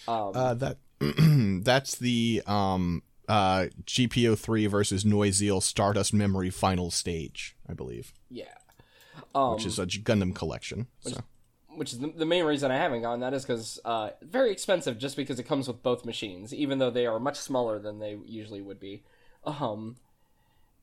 [0.08, 0.78] Um, Uh, that
[1.64, 8.14] that's the um uh, GPO three versus Neue Ziel Stardust Memory Final Stage, I believe,
[8.30, 8.46] Yeah.
[9.36, 10.88] Um, which is a Gundam collection.
[11.02, 11.18] So
[11.78, 14.98] which is the, the main reason I haven't gotten that is because uh, very expensive
[14.98, 18.18] just because it comes with both machines, even though they are much smaller than they
[18.26, 19.04] usually would be.
[19.46, 19.98] Um,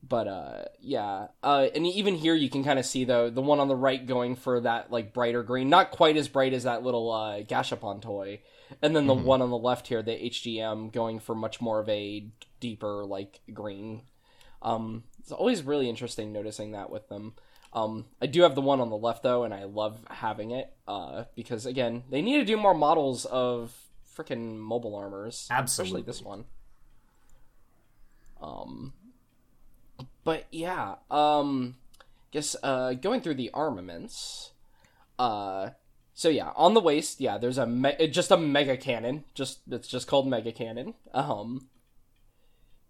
[0.07, 3.59] but uh, yeah, uh, and even here you can kind of see though the one
[3.59, 6.83] on the right going for that like brighter green, not quite as bright as that
[6.83, 8.41] little uh, Gashapon toy,
[8.81, 11.89] and then the one on the left here, the HGM, going for much more of
[11.89, 12.27] a
[12.59, 14.03] deeper like green.
[14.61, 17.33] Um, it's always really interesting noticing that with them.
[17.75, 20.73] Um, I do have the one on the left though, and I love having it
[20.87, 23.75] uh, because again, they need to do more models of
[24.15, 26.01] freaking mobile armors, Absolutely.
[26.01, 26.45] especially this one.
[28.41, 28.93] Um,
[30.23, 31.75] but yeah, um,
[32.31, 34.51] guess uh, going through the armaments,
[35.19, 35.71] uh,
[36.13, 39.89] so yeah, on the waist, yeah, there's a me- just a mega cannon, just it's
[39.89, 40.93] just called mega cannon.
[41.13, 41.67] Um,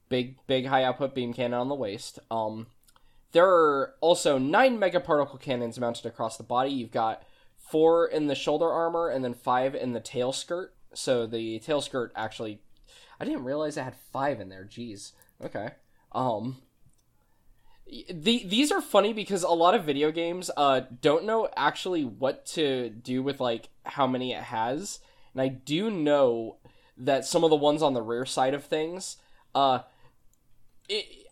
[0.09, 2.19] big big high output beam cannon on the waist.
[2.29, 2.67] Um,
[3.35, 6.71] there are also nine megaparticle cannons mounted across the body.
[6.71, 7.21] You've got
[7.57, 10.73] four in the shoulder armor and then five in the tail skirt.
[10.93, 12.61] So the tail skirt actually,
[13.19, 14.63] I didn't realize it had five in there.
[14.63, 15.11] Jeez.
[15.43, 15.71] Okay.
[16.13, 16.61] Um.
[18.09, 22.43] The, these are funny because a lot of video games uh don't know actually what
[22.47, 25.01] to do with like how many it has
[25.33, 26.57] and i do know
[26.97, 29.17] that some of the ones on the rear side of things
[29.53, 29.81] uh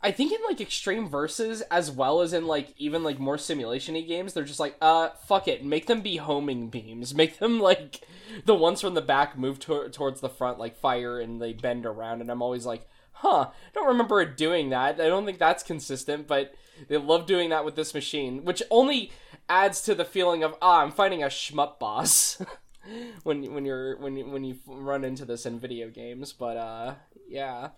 [0.02, 4.02] I think in like Extreme Versus as well as in like even like more simulation-y
[4.02, 8.02] games, they're just like, uh, fuck it, make them be homing beams, make them like
[8.46, 11.86] the ones from the back move to- towards the front, like fire, and they bend
[11.86, 12.22] around.
[12.22, 15.00] And I'm always like, huh, don't remember it doing that.
[15.00, 16.54] I don't think that's consistent, but
[16.90, 19.12] they love doing that with this machine, which only
[19.48, 22.42] adds to the feeling of ah, I'm fighting a shmup boss.
[23.24, 26.96] when when you're when when you run into this in video games, but uh,
[27.28, 27.70] yeah.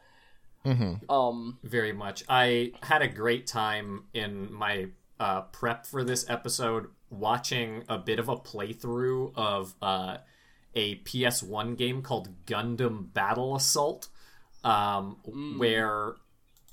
[1.10, 2.24] Um, very much.
[2.28, 4.88] I had a great time in my
[5.20, 10.18] uh, prep for this episode watching a bit of a playthrough of uh,
[10.74, 14.10] a PS1 game called Gundam Battle Assault,
[14.64, 15.18] um,
[15.58, 16.16] where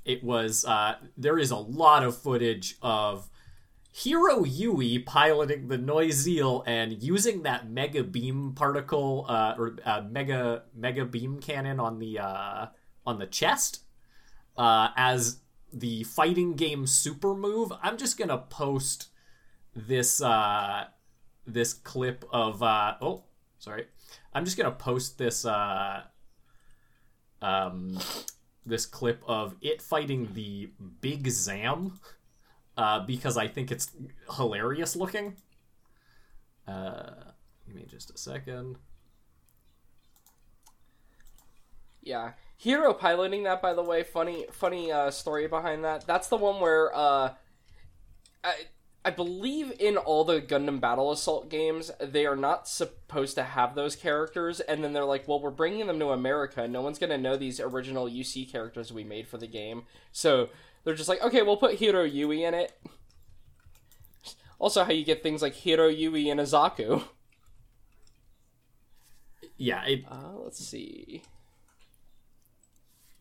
[0.04, 0.64] it was.
[0.64, 3.28] Uh, there is a lot of footage of
[3.94, 10.02] Heero Yuy piloting the Neue Ziel and using that mega beam particle uh, or uh,
[10.10, 12.66] mega mega beam cannon on the uh,
[13.06, 13.80] on the chest
[14.56, 15.38] uh, as
[15.72, 17.72] the fighting game super move.
[17.82, 19.08] I'm just gonna post
[19.74, 20.84] this uh,
[21.46, 23.24] this clip of uh, oh
[23.58, 23.86] sorry,
[24.32, 26.02] I'm just gonna post this uh,
[27.40, 27.98] um,
[28.64, 31.98] this clip of it fighting the Big Zam
[32.76, 33.90] uh, because I think it's
[34.36, 35.36] hilarious looking.
[36.66, 37.32] Uh,
[37.66, 38.76] give me just a second.
[42.02, 42.32] Yeah,
[42.64, 43.60] Heero piloting that.
[43.60, 46.06] By the way, funny, funny uh, story behind that.
[46.06, 47.34] That's the one where uh,
[48.44, 48.54] I,
[49.04, 53.74] I believe in all the Gundam Battle Assault games, they are not supposed to have
[53.74, 56.62] those characters, and then they're like, "Well, we're bringing them to America.
[56.62, 60.48] And no one's gonna know these original UC characters we made for the game." So
[60.84, 62.72] they're just like, "Okay, we'll put Heero Yuy in it."
[64.60, 67.02] Also, how you get things like Heero Yuy and Azaku.
[69.56, 71.22] Yeah, it, Uh, let's see.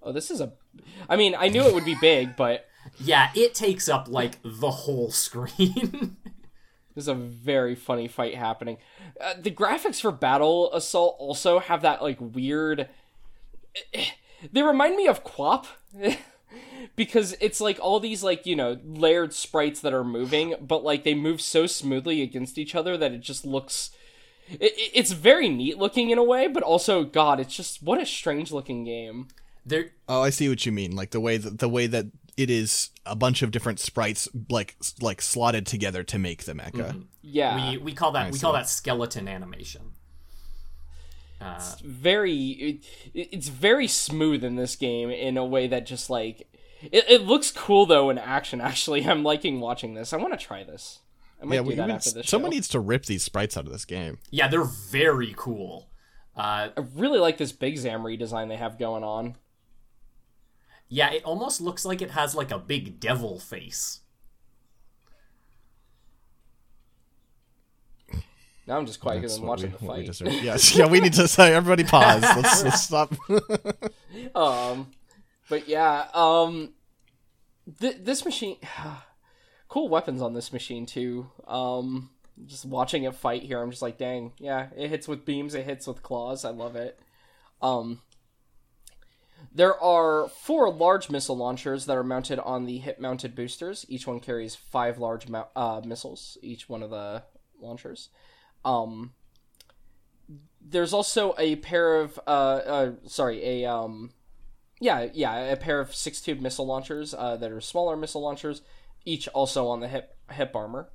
[0.04, 0.54] Oh, this is a.
[1.10, 2.66] I mean, I knew it would be big, but
[3.00, 6.18] yeah, it takes up like the whole screen.
[6.96, 8.78] there's a very funny fight happening.
[9.20, 12.88] Uh, the graphics for Battle Assault also have that like weird.
[14.52, 15.68] They remind me of Quap.
[16.96, 21.04] because it's like all these like you know layered sprites that are moving but like
[21.04, 23.92] they move so smoothly against each other that it just looks
[24.50, 28.02] it, it- it's very neat looking in a way but also god it's just what
[28.02, 29.28] a strange looking game
[29.65, 30.95] there, Oh, I see what you mean.
[30.95, 34.76] Like the way that the way that it is a bunch of different sprites like
[35.02, 37.04] like slotted together to make the mecha.
[37.21, 39.91] yeah we we call that I we call that skeleton animation.
[41.39, 46.47] Uh, very it, it's very smooth in this game in a way that just like
[46.84, 50.45] it, it looks cool though in action actually i'm liking watching this i want to
[50.45, 50.99] try this
[51.41, 52.55] i might Yeah, do we, that we- after this someone show.
[52.55, 54.20] needs to rip these sprites out of this game.
[54.30, 55.89] yeah, they're very cool.
[56.38, 59.36] Uh, i really like this big zam redesign they have going on
[60.94, 64.00] yeah, it almost looks like it has like a big devil face.
[68.68, 70.44] now i'm just quiet because i'm what watching we- the what we fight.
[70.44, 72.22] Yes, yeah, we need to say everybody pause.
[72.36, 73.14] Let's, let's stop.
[74.36, 74.92] um
[75.50, 76.74] but yeah um
[77.80, 78.58] th- this machine
[79.68, 82.10] cool weapons on this machine too um
[82.46, 85.66] just watching it fight here i'm just like dang yeah it hits with beams it
[85.66, 87.00] hits with claws i love it
[87.62, 88.00] um
[89.54, 93.86] There are four large missile launchers that are mounted on the hip mounted boosters.
[93.89, 97.24] Each one carries five large uh, missiles, each one of the
[97.60, 98.10] launchers.
[98.64, 99.14] Um,
[100.62, 104.12] there's also a pair of, uh, uh, sorry, a, um,
[104.80, 108.62] yeah, yeah, a pair of six tube missile launchers uh, that are smaller missile launchers,
[109.04, 110.89] each also on the hip, hip armor.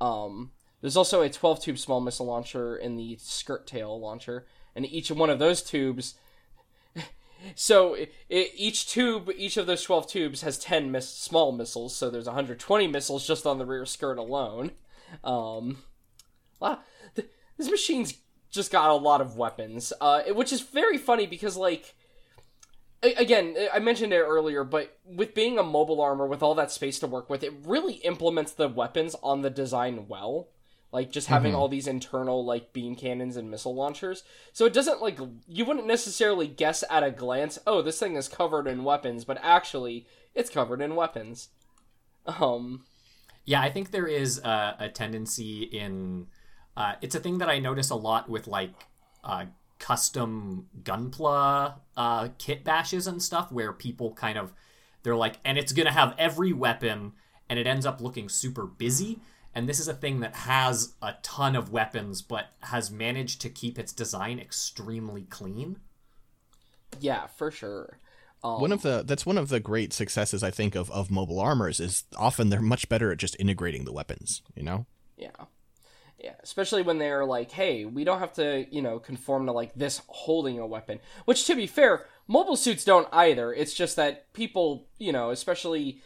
[0.00, 0.50] Um,
[0.80, 5.12] there's also a 12 tube small missile launcher in the skirt tail launcher, and each
[5.12, 6.14] one of those tubes
[7.54, 11.96] so i i each tube, each of those twelve tubes has ten miss- small missiles.
[11.96, 14.72] So there's 120 missiles just on the rear skirt alone.
[15.24, 15.78] Um,
[16.60, 16.78] wow,
[17.16, 18.14] th- this machine's
[18.50, 21.94] just got a lot of weapons, uh, it- which is very funny because like.
[23.02, 26.98] Again, I mentioned it earlier, but with being a mobile armor with all that space
[26.98, 30.48] to work with, it really implements the weapons on the design well
[30.92, 34.22] like just having all these internal like beam cannons and missile launchers
[34.52, 35.18] so it doesn't like
[35.48, 39.38] you wouldn't necessarily guess at a glance oh this thing is covered in weapons but
[39.42, 41.48] actually it's covered in weapons
[42.26, 42.84] um
[43.44, 46.26] Yeah, I think there is a, a tendency in.
[46.76, 48.72] Uh, it's a thing that I notice a lot with like
[49.24, 49.46] uh,
[49.78, 54.52] custom gunpla uh, kit bashes and stuff, where people kind of
[55.02, 57.12] they're like, and it's gonna have every weapon,
[57.48, 59.18] and it ends up looking super busy.
[59.54, 63.48] And this is a thing that has a ton of weapons, but has managed to
[63.48, 65.80] keep its design extremely clean.
[67.00, 67.98] yeah for sure
[68.42, 71.38] um, One of the that's one of the great successes I think of of mobile
[71.40, 74.42] armors is often they're much better at just integrating the weapons.
[74.54, 74.86] You know.
[75.16, 75.44] Yeah.
[76.18, 79.74] Yeah, especially when they're like, "Hey, we don't have to, you know, conform to like
[79.74, 83.52] this holding a weapon." Which to be fair, mobile suits don't either.
[83.54, 86.02] It's just that people, you know, especially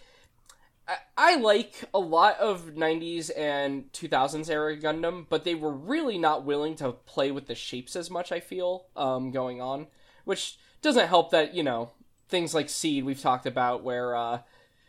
[1.17, 6.45] I, like a lot of 90s and 2000s era Gundam, but they were really not
[6.45, 9.87] willing to play with the shapes as much, I feel, um going on,
[10.25, 11.91] which doesn't help that, you know,
[12.29, 14.41] things like Seed we've talked about where uh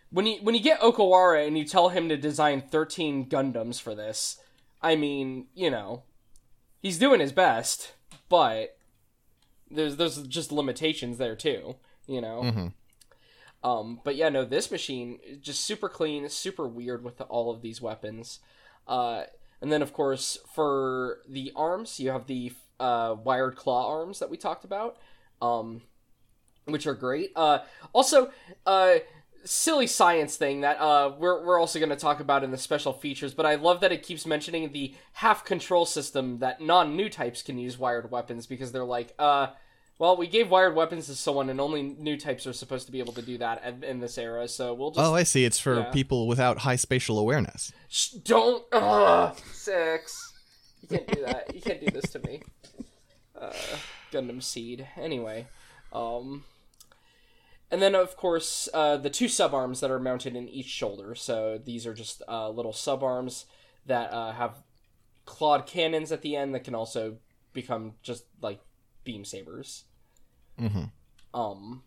[0.10, 3.96] when you when you get Okawara and you tell him to design 13 Gundams for
[3.96, 4.38] this,
[4.82, 6.04] I mean, you know,
[6.82, 7.94] he's doing his best,
[8.30, 8.78] but
[9.72, 11.76] there's there's just limitations there too,
[12.08, 12.42] you know.
[13.66, 17.82] Um, but yeah, no, this machine just super clean, super weird with all of these
[17.82, 18.40] weapons.
[18.88, 19.24] Uh,
[19.60, 24.30] and then of course for the arms, you have the uh, wired claw arms that
[24.30, 24.98] we talked about.
[25.42, 25.82] Um,
[26.66, 27.32] which are great.
[27.36, 27.60] Uh,
[27.94, 28.32] also,
[28.66, 28.96] uh,
[29.44, 32.94] silly science thing that uh, we're we're also going to talk about in the special
[32.94, 33.34] features.
[33.34, 37.42] But I love that it keeps mentioning the half control system that non new types
[37.42, 39.48] can use wired weapons because they're like, uh,
[39.98, 43.00] well, we gave wired weapons to someone, and only new types are supposed to be
[43.00, 44.48] able to do that in, this era.
[44.48, 45.46] So we'll just Oh, I see.
[45.46, 45.92] It's for Yeah.
[45.92, 47.72] people without high spatial awareness.
[47.88, 48.64] Shh, don't.
[48.72, 50.34] Ugh, six.
[50.82, 51.56] You can't do that.
[51.56, 52.42] You can't do this to me.
[53.40, 53.52] Uh,
[54.12, 54.88] Gundam Seed.
[54.98, 55.48] Anyway,
[55.92, 56.44] um,
[57.72, 61.16] and then of course uh, the two sub arms that are mounted in each shoulder.
[61.16, 63.46] So these are just uh, little sub arms
[63.86, 64.62] that uh, have
[65.26, 67.18] clawed cannons at the end that can also
[67.54, 68.60] become just like
[69.06, 69.86] beam sabers.
[70.60, 70.92] Mhm.
[71.34, 71.84] Um.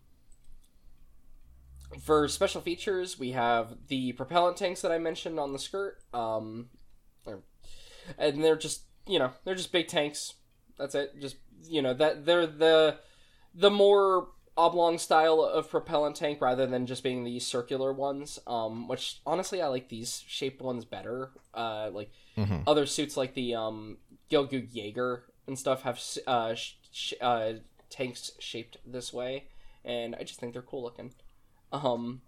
[2.05, 5.97] For special features, we have the propellant tanks that I mentioned on the skirt.
[6.13, 6.69] Um,
[8.17, 10.33] and they're just you know they're just big tanks.
[10.77, 11.19] That's it.
[11.19, 12.97] Just you know that they're the
[13.53, 18.37] the more oblong style of propellant tank rather than just being these circular ones.
[18.45, 21.31] Um, which honestly I like these shaped ones better.
[21.53, 22.63] Uh, like Mhm.
[22.67, 23.97] other suits like the um
[24.29, 27.53] Jaeger and stuff have uh, sh- sh- uh
[27.89, 29.45] tanks shaped this way,
[29.83, 31.13] and I just think they're cool looking.
[31.71, 32.21] Um,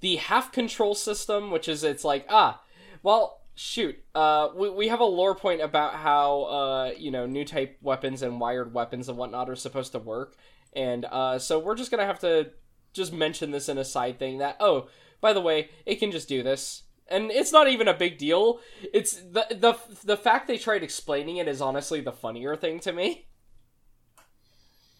[0.00, 2.62] the half control system, which is it's like ah,
[3.02, 7.44] well shoot, uh, we we have a lore point about how uh you know new
[7.44, 10.36] type weapons and wired weapons and whatnot are supposed to work,
[10.72, 12.50] and uh so we're just gonna have to
[12.92, 14.88] just mention this in a side thing that oh
[15.20, 18.60] by the way it can just do this and it's not even a big deal
[18.92, 22.92] it's the the the fact they tried explaining it is honestly the funnier thing to
[22.92, 23.26] me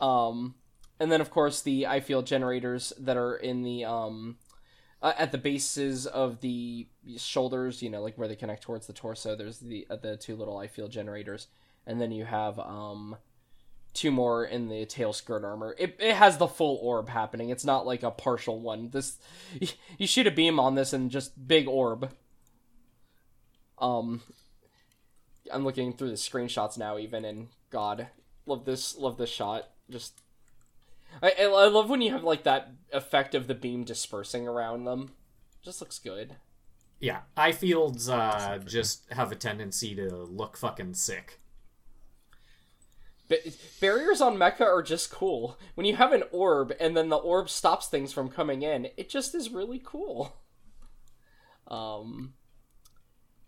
[0.00, 0.54] um
[0.98, 4.36] and then of course the I-field generators that are in the um
[5.02, 6.86] uh, at the bases of the
[7.16, 10.36] shoulders you know like where they connect towards the torso there's the uh, the two
[10.36, 11.48] little I-field generators
[11.86, 13.16] and then you have um
[13.92, 15.74] two more in the tail skirt armor.
[15.78, 17.50] It, it has the full orb happening.
[17.50, 18.90] It's not like a partial one.
[18.90, 19.18] This
[19.98, 22.10] you shoot a beam on this and just big orb.
[23.78, 24.22] Um
[25.52, 28.08] I'm looking through the screenshots now even and god,
[28.46, 29.70] love this love this shot.
[29.90, 30.20] Just
[31.22, 35.10] I I love when you have like that effect of the beam dispersing around them.
[35.62, 36.36] Just looks good.
[37.00, 41.38] Yeah, I-fields uh, just have a tendency to look fucking sick.
[43.28, 43.38] Ba-
[43.80, 45.58] barriers on Mecha are just cool.
[45.74, 49.08] When you have an orb and then the orb stops things from coming in, it
[49.08, 50.36] just is really cool.
[51.68, 52.34] Um,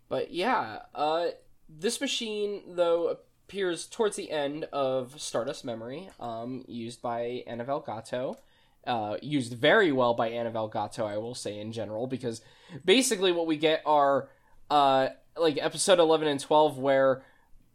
[0.09, 1.27] but yeah, uh,
[1.69, 3.17] this machine though
[3.53, 8.35] appears towards the end of Stardust Memory, um, used by Anavel Gato.
[8.83, 12.41] Uh, used very well by Anavel Gato, I will say in general, because
[12.83, 14.27] basically what we get are
[14.71, 17.23] uh, like episode eleven and twelve where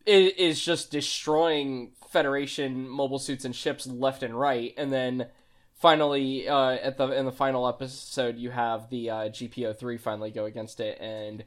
[0.04, 5.28] it is just destroying Federation mobile suits and ships left and right, and then
[5.74, 10.32] finally uh, at the in the final episode you have the uh, GPO three finally
[10.32, 11.44] go against it, and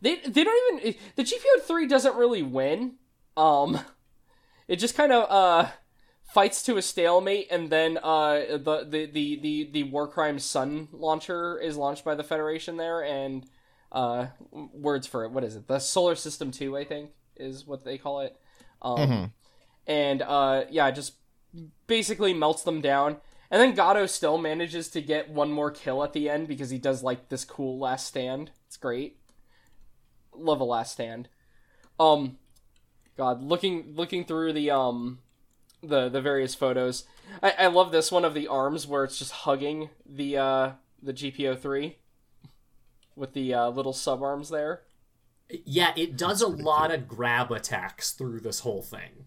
[0.00, 2.92] they they don't even the GPO three doesn't really win.
[3.36, 3.80] Um,
[4.68, 5.70] it just kind of uh
[6.24, 10.88] fights to a stalemate, and then uh the the the the, the War crime Sun
[10.92, 13.46] launcher is launched by the Federation there, and
[13.90, 15.30] uh words for it.
[15.30, 15.66] What is it?
[15.68, 18.36] The Solar System two, I think, is what they call it.
[18.80, 19.32] Um,
[19.86, 21.14] and uh yeah, just
[21.86, 23.18] basically melts them down.
[23.50, 26.78] And then Gato still manages to get one more kill at the end because he
[26.78, 28.50] does like this cool last stand.
[28.66, 29.18] It's great.
[30.34, 31.28] Love a last stand.
[32.00, 32.38] Um
[33.16, 35.18] God, looking looking through the um
[35.82, 37.04] the the various photos.
[37.42, 40.70] I, I love this one of the arms where it's just hugging the uh
[41.02, 41.96] the GPO three
[43.16, 44.82] with the uh, little sub arms there.
[45.64, 49.26] Yeah, it does a lot of grab attacks through this whole thing.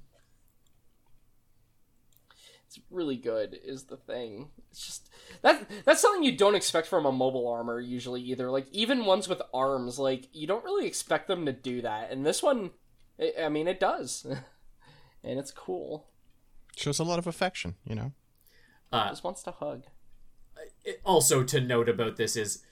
[2.65, 4.49] It's really good is the thing.
[4.71, 5.09] It's just
[5.43, 8.49] that that's something you don't expect from a mobile armor usually either.
[8.49, 12.11] Like even ones with arms, like you don't really expect them to do that.
[12.11, 12.71] And this one,
[13.17, 14.25] it, I mean, it does,
[15.23, 16.07] and it's cool.
[16.75, 18.11] Shows a lot of affection, you know.
[18.91, 19.83] Uh, Just wants to hug.
[20.83, 22.63] it- also to note about this is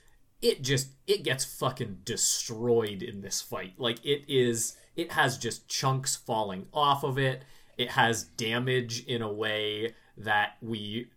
[0.42, 5.68] it just it gets fucking destroyed in this fight like it is it has just
[5.70, 7.44] chunks falling off of it
[7.78, 11.08] it has damage in a way that we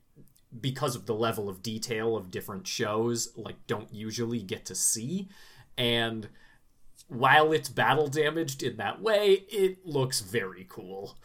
[0.61, 5.29] because of the level of detail of different shows like don't usually get to see
[5.77, 6.29] and
[7.09, 11.17] while it's battle damaged in that way it looks very cool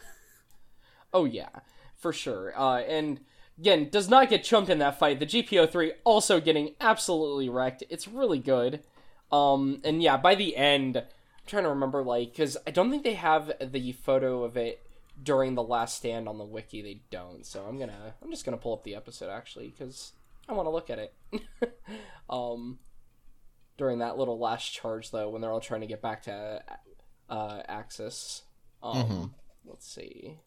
[1.12, 1.50] Oh yeah,
[1.96, 2.58] for sure.
[2.58, 3.20] Uh, and
[3.58, 5.20] again, does not get chumped in that fight.
[5.20, 7.84] The GPO three also getting absolutely wrecked.
[7.90, 8.80] It's really good.
[9.30, 11.04] Um, and yeah, by the end, I'm
[11.46, 14.80] trying to remember like because I don't think they have the photo of it
[15.22, 16.82] during the last stand on the wiki.
[16.82, 17.44] They don't.
[17.44, 20.12] So I'm gonna I'm just gonna pull up the episode actually because
[20.48, 21.14] I want to look at it.
[22.30, 22.78] um,
[23.76, 26.62] during that little last charge though, when they're all trying to get back to
[27.28, 28.42] uh, Axis.
[28.82, 30.38] Um, let's see.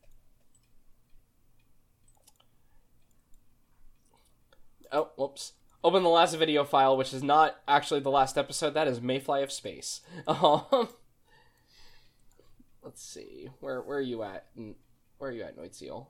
[4.92, 5.54] Oh, whoops.
[5.84, 8.74] Open the last video file, which is not actually the last episode.
[8.74, 10.02] That is Mayfly of Space.
[10.28, 10.90] Um,
[12.84, 13.50] let's see.
[13.60, 14.46] Where where are you at?
[15.18, 16.08] Where are you at, Neue Ziel?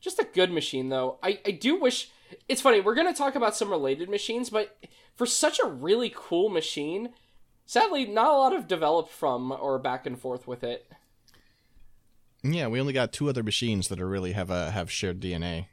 [0.00, 1.18] Just a good machine, though.
[1.22, 2.10] I, I do wish.
[2.48, 4.76] It's funny, we're going to talk about some related machines, but
[5.14, 7.10] for such a really cool machine,
[7.64, 10.90] sadly, not a lot have developed from or back and forth with it.
[12.42, 15.66] Yeah, we only got two other machines that are really have a have shared DNA.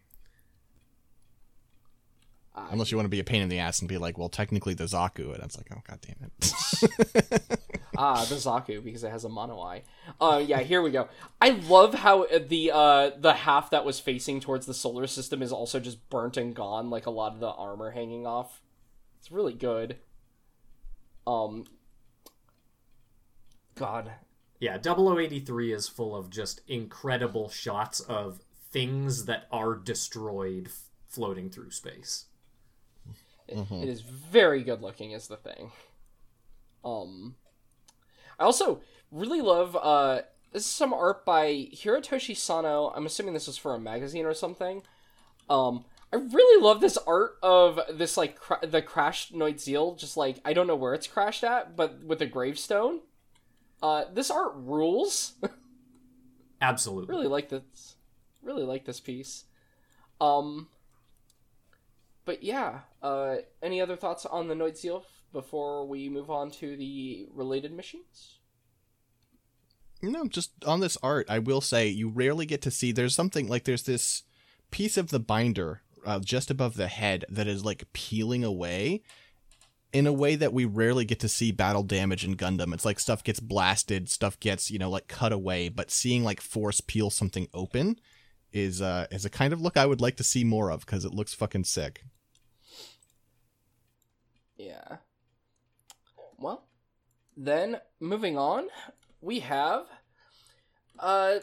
[2.56, 4.30] Uh, Unless you want to be a pain in the ass and be like, well,
[4.30, 7.60] technically the Zaku, and it's like, oh god damn it.
[7.98, 9.84] Ah, the Zaku because it has a mono eye.
[10.20, 11.08] Uh, yeah, here we go.
[11.40, 15.52] I love how the uh the half that was facing towards the solar system is
[15.52, 18.62] also just burnt and gone, like a lot of the armor hanging off.
[19.20, 19.98] It's really good.
[21.28, 21.66] Um,
[23.76, 24.12] God,
[24.60, 28.40] Yeah, 0083 is full of just incredible shots of
[28.72, 32.26] things that are destroyed f- floating through space.
[33.48, 35.72] It- it is very good looking is the thing
[36.86, 37.36] um
[38.40, 38.82] i also
[39.12, 40.22] really love uh
[40.52, 42.94] this is some art by hirotoshi sano.
[42.96, 44.84] I'm assuming this was for a magazine or something.
[45.50, 50.16] Um i really love this art of this like cra- the crashed Neue Ziel, just
[50.16, 53.02] like i don't know where it's crashed at but with a gravestone.
[53.82, 55.34] Uh this art rules.
[56.62, 57.14] Absolutely.
[57.14, 57.96] really like this
[58.44, 59.46] really like this piece.
[60.22, 60.68] Um
[62.26, 65.04] but yeah uh any other thoughts on the Neue Ziel
[65.34, 68.40] before we move on to the related machines
[70.02, 72.92] No, just on this art, I will say you rarely get to see.
[72.92, 74.24] There's something like there's this
[74.72, 79.02] piece of the binder uh, just above the head that is like peeling away
[79.94, 82.74] in a way that we rarely get to see battle damage in Gundam.
[82.74, 86.42] It's like stuff gets blasted, stuff gets you know like cut away, but seeing like
[86.42, 88.00] force peel something open
[88.52, 91.06] is uh is a kind of look I would like to see more of because
[91.06, 92.04] it looks fucking sick.
[94.58, 94.98] yeah
[96.44, 96.66] well
[97.36, 98.68] then moving on
[99.22, 99.86] we have
[101.00, 101.40] Uh,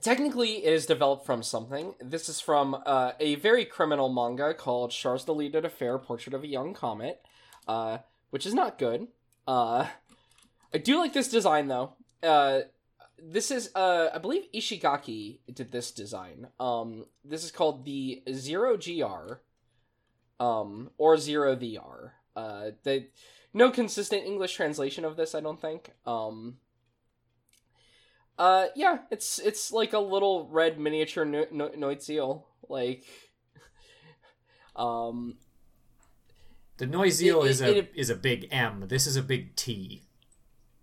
[0.00, 1.94] technically, it is developed from something.
[2.00, 6.46] This is from uh, a very criminal manga called Char's Deleted Affair, Portrait of a
[6.46, 7.20] Young Comet,
[7.66, 7.98] uh,
[8.30, 9.08] which is not good.
[9.46, 9.86] Uh,
[10.72, 11.94] I do like this design though.
[12.22, 12.60] Uh,
[13.18, 16.48] this is uh, I believe Ishigaki did this design.
[16.58, 19.40] Um, this is called the Zero GR,
[20.42, 22.12] um, or Zero VR.
[22.36, 23.08] Uh, the
[23.52, 25.90] no consistent English translation of this, I don't think.
[26.06, 26.58] Um,
[28.38, 33.04] uh, yeah, it's it's like a little red miniature no- no- Neue Ziel, like,
[34.76, 35.36] um,
[36.78, 36.86] The
[37.44, 38.84] It- is a it- is a big M.
[38.88, 40.04] This is a big T.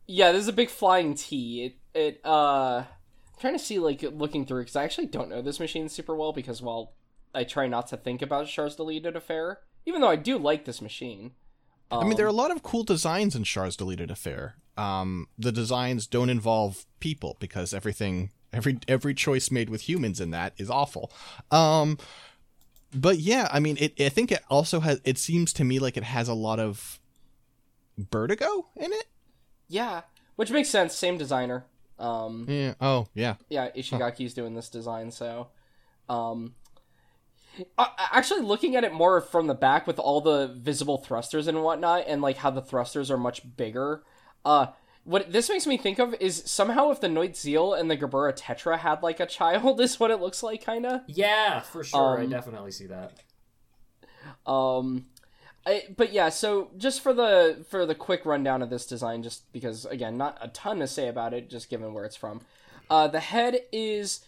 [0.05, 1.65] yeah, this is a big flying T.
[1.65, 5.41] It it uh, I'm trying to see like looking through because I actually don't know
[5.41, 6.93] this machine super well because while
[7.33, 10.81] I try not to think about Char's Deleted Affair, even though I do like this
[10.81, 11.31] machine.
[11.91, 14.55] I mean, there are a Um, lot of cool designs in Char's Deleted Affair.
[14.77, 20.31] Um, the designs don't involve people because everything, every every choice made with humans in
[20.31, 21.11] that is awful.
[21.51, 21.97] Um,
[22.93, 23.99] but yeah, I mean, it.
[23.99, 24.99] I think it also has.
[25.03, 26.99] It seems to me like it has a lot of
[27.97, 29.05] vertigo in it.
[29.67, 30.01] yeah,
[30.35, 30.93] which makes sense.
[30.95, 31.65] Same designer.
[31.99, 32.75] Um, Yeah.
[32.79, 33.35] Oh, yeah.
[33.49, 35.47] yeah, Ishigaki's doing this design, so
[36.09, 36.53] um
[37.77, 41.63] uh, actually looking at it more from the back with all the visible thrusters and
[41.63, 44.03] whatnot and like how the thrusters are much bigger
[44.45, 44.67] uh
[45.03, 48.37] what this makes me think of is somehow if the Neue Ziel and the Gerbera
[48.37, 52.19] Tetra had like a child is what it looks like kinda Yeah, for sure.
[52.19, 53.13] I Um, definitely see that.
[54.45, 55.05] Um,
[55.65, 59.51] I, but yeah, so just for the for the quick rundown of this design, just
[59.51, 62.41] because again, not a ton to say about it, just given where it's from.
[62.89, 64.21] Uh, the head is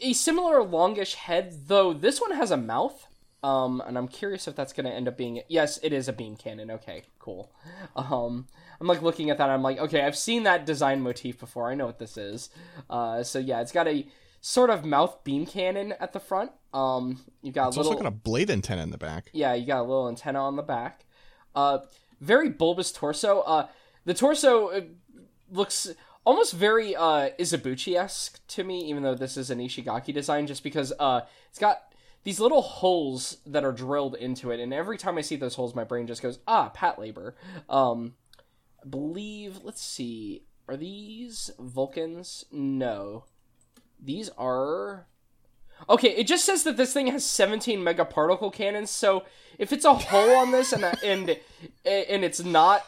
[0.00, 3.06] a similar longish head, though this one has a mouth.
[3.42, 6.12] Um, and I'm curious if that's going to end up being yes, it is a
[6.12, 6.70] beam cannon.
[6.70, 7.52] Okay, cool.
[7.94, 8.46] Um,
[8.80, 9.50] I'm like looking at that.
[9.50, 11.70] I'm like, okay, I've seen that design motif before.
[11.70, 12.50] I know what this is.
[12.90, 14.06] Uh, so yeah, it's got a
[14.40, 16.50] sort of mouth beam cannon at the front.
[16.72, 19.30] Um, you got It's a little also got a blade antenna in the back.
[19.32, 21.04] yeah, you got a little antenna on the back.
[21.54, 21.78] Uh,
[22.20, 23.40] very bulbous torso.
[23.40, 23.68] Uh,
[24.04, 24.80] the torso uh,
[25.50, 25.88] looks
[26.26, 30.62] almost very uh, Izubuchi esque to me, even though this is an Ishigaki design, just
[30.62, 35.16] because uh, it's got these little holes that are drilled into it, and every time
[35.16, 37.34] I see those holes, my brain just goes, ah, Patlabor.
[37.70, 38.14] Um,
[38.84, 42.44] I believe, let's see, are these Vulcans?
[42.50, 43.24] No.
[44.02, 45.06] These are.
[45.88, 48.90] Okay, it just says that this thing has 17 megaparticle cannons.
[48.90, 49.24] So
[49.58, 51.30] if it's a hole on this and and
[51.84, 52.82] and it's not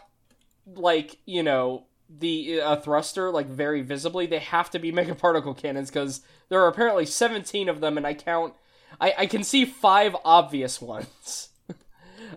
[0.66, 5.90] like you know the uh, thruster like very visibly, they have to be megaparticle cannons
[5.90, 8.54] because there are apparently 17 of them, and I count.
[9.00, 11.50] I I can see five obvious ones.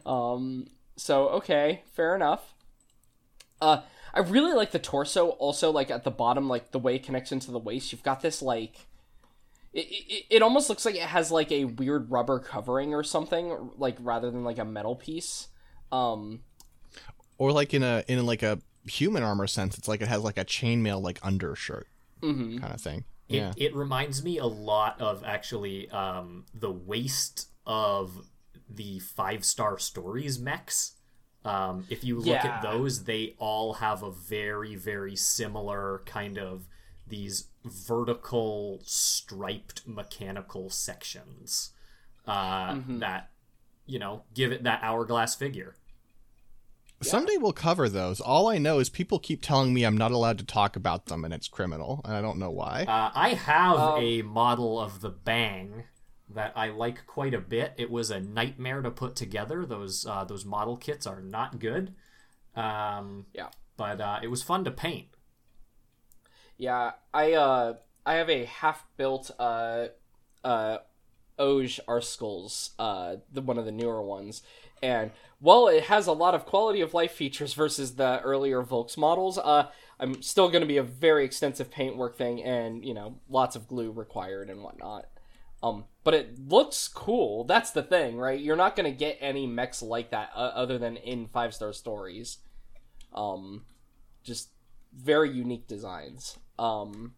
[0.05, 0.67] um.
[0.97, 2.53] So okay, fair enough.
[3.59, 3.81] Uh,
[4.13, 5.29] I really like the torso.
[5.29, 7.91] Also, like at the bottom, like the way it connects into the waist.
[7.91, 8.87] You've got this like
[9.73, 13.71] it, it, it almost looks like it has like a weird rubber covering or something
[13.77, 15.47] like rather than like a metal piece
[15.91, 16.41] um
[17.37, 20.37] Or like in a in like a human armor sense, it's like it has like
[20.37, 21.87] a chainmail like undershirt
[22.21, 22.59] mhm.
[22.59, 23.03] kind of thing.
[23.29, 23.53] It, Yeah.
[23.57, 28.27] it reminds me a lot of actually um, the waist of
[28.69, 30.95] the five star stories mechs.
[31.43, 32.57] Um, if you look Yeah.
[32.57, 36.67] at those, they all have a very, very similar kind of
[37.07, 41.71] these vertical striped mechanical sections
[42.25, 43.31] uh, that
[43.85, 45.75] you know give it that hourglass figure.
[47.01, 48.19] Someday we'll cover those.
[48.21, 51.25] All I know is people keep telling me I'm not allowed to talk about them
[51.25, 52.83] and it's criminal, and I don't know why.
[52.87, 55.85] Uh, I have Um, a model of the Bang
[56.29, 57.73] that I like quite a bit.
[57.77, 59.65] It was a nightmare to put together.
[59.65, 61.93] Those uh, those model kits are not good.
[62.55, 65.07] Um, yeah but uh, it was fun to paint.
[66.57, 67.73] yeah i uh
[68.05, 69.87] i have a half built uh
[70.43, 70.77] uh
[71.39, 74.43] Oj Arskulls, uh, the one of the newer ones,
[74.83, 75.09] and
[75.41, 79.37] while it has a lot of quality of life features versus the earlier Volks models,
[79.37, 79.69] uh,
[79.99, 83.67] I'm still going to be a very extensive paintwork thing, and you know, lots of
[83.67, 85.07] glue required and whatnot.
[85.63, 87.43] Um, but it looks cool.
[87.43, 88.39] That's the thing, right?
[88.39, 91.73] You're not going to get any mechs like that uh, other than in five star
[91.73, 92.37] stories.
[93.13, 93.65] Um,
[94.23, 94.49] just
[94.95, 96.37] very unique designs.
[96.57, 97.13] Um,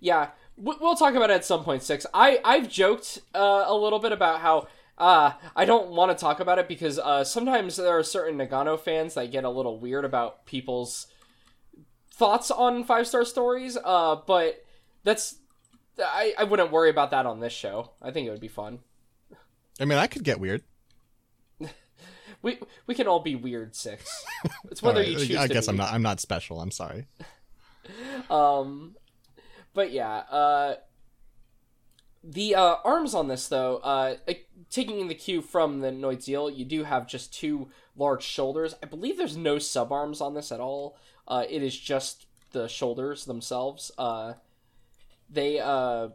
[0.00, 1.82] yeah, we- we'll talk about it at some point.
[1.82, 2.06] Six.
[2.14, 4.66] I I've joked uh, a little bit about how
[4.98, 8.78] uh, I don't want to talk about it because uh, sometimes there are certain Nagano
[8.78, 11.06] fans that get a little weird about people's
[12.12, 13.76] thoughts on five star stories.
[13.82, 14.64] Uh, but
[15.04, 15.36] that's
[15.98, 17.92] I I wouldn't worry about that on this show.
[18.00, 18.80] I think it would be fun.
[19.80, 20.62] I mean, I could get weird.
[22.42, 23.76] We we can all be weird.
[23.76, 24.04] Six.
[24.68, 25.36] It's whether right, you choose.
[25.36, 25.68] I guess.
[25.68, 25.92] I'm not.
[25.92, 26.60] I'm not special.
[26.60, 27.06] I'm sorry.
[28.30, 28.94] Um,
[29.74, 30.74] but yeah, uh,
[32.24, 34.16] the uh, arms on this though, uh,
[34.70, 38.74] taking the cue from the Neue Ziel, you do have just two large shoulders.
[38.82, 40.96] I believe there's no sub arms on this at all.
[41.26, 43.90] Uh, it is just the shoulders themselves.
[43.98, 44.34] Uh,
[45.28, 46.08] they uh,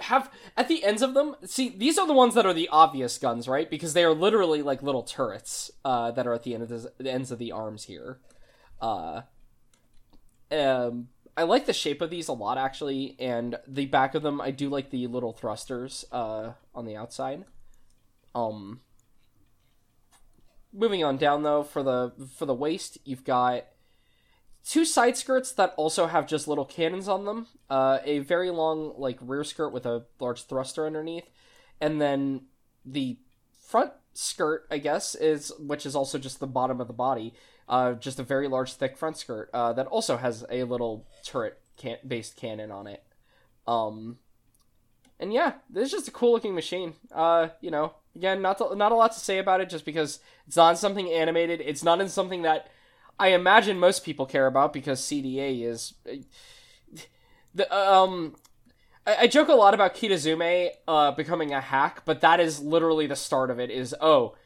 [0.00, 1.36] have at the ends of them.
[1.44, 3.70] See, these are the ones that are the obvious guns, right?
[3.70, 6.68] Because they are literally like little turrets uh, that are at the end of
[6.98, 8.18] the ends of the arms here.
[8.80, 9.22] Uh,
[10.50, 14.40] um, I like the shape of these a lot actually, and the back of them
[14.40, 17.44] I do like the little thrusters uh, on the outside.
[18.34, 18.80] Um,
[20.72, 23.66] moving on down though for the for the waist, you've got
[24.64, 27.46] two side skirts that also have just little cannons on them.
[27.70, 31.30] Uh, a very long like rear skirt with a large thruster underneath,
[31.80, 32.46] and then
[32.84, 33.16] the
[33.64, 37.32] front skirt, I guess, is which is also just the bottom of the body
[37.68, 41.60] uh, just a very large, thick front skirt uh, that also has a little turret
[41.76, 43.02] can- based cannon on it.
[43.66, 44.18] Um,
[45.20, 46.94] and yeah, this is just a cool looking machine.
[47.12, 50.20] Uh, you know, again, not to, not a lot to say about it, just because
[50.46, 51.60] it's not in something animated.
[51.60, 52.68] It's not in something that
[53.18, 55.94] I imagine most people care about because CDA is.
[57.54, 58.36] The um,
[59.06, 63.06] I, I joke a lot about Kitazume uh becoming a hack, but that is literally
[63.06, 63.70] the start of it.
[63.70, 64.36] Is oh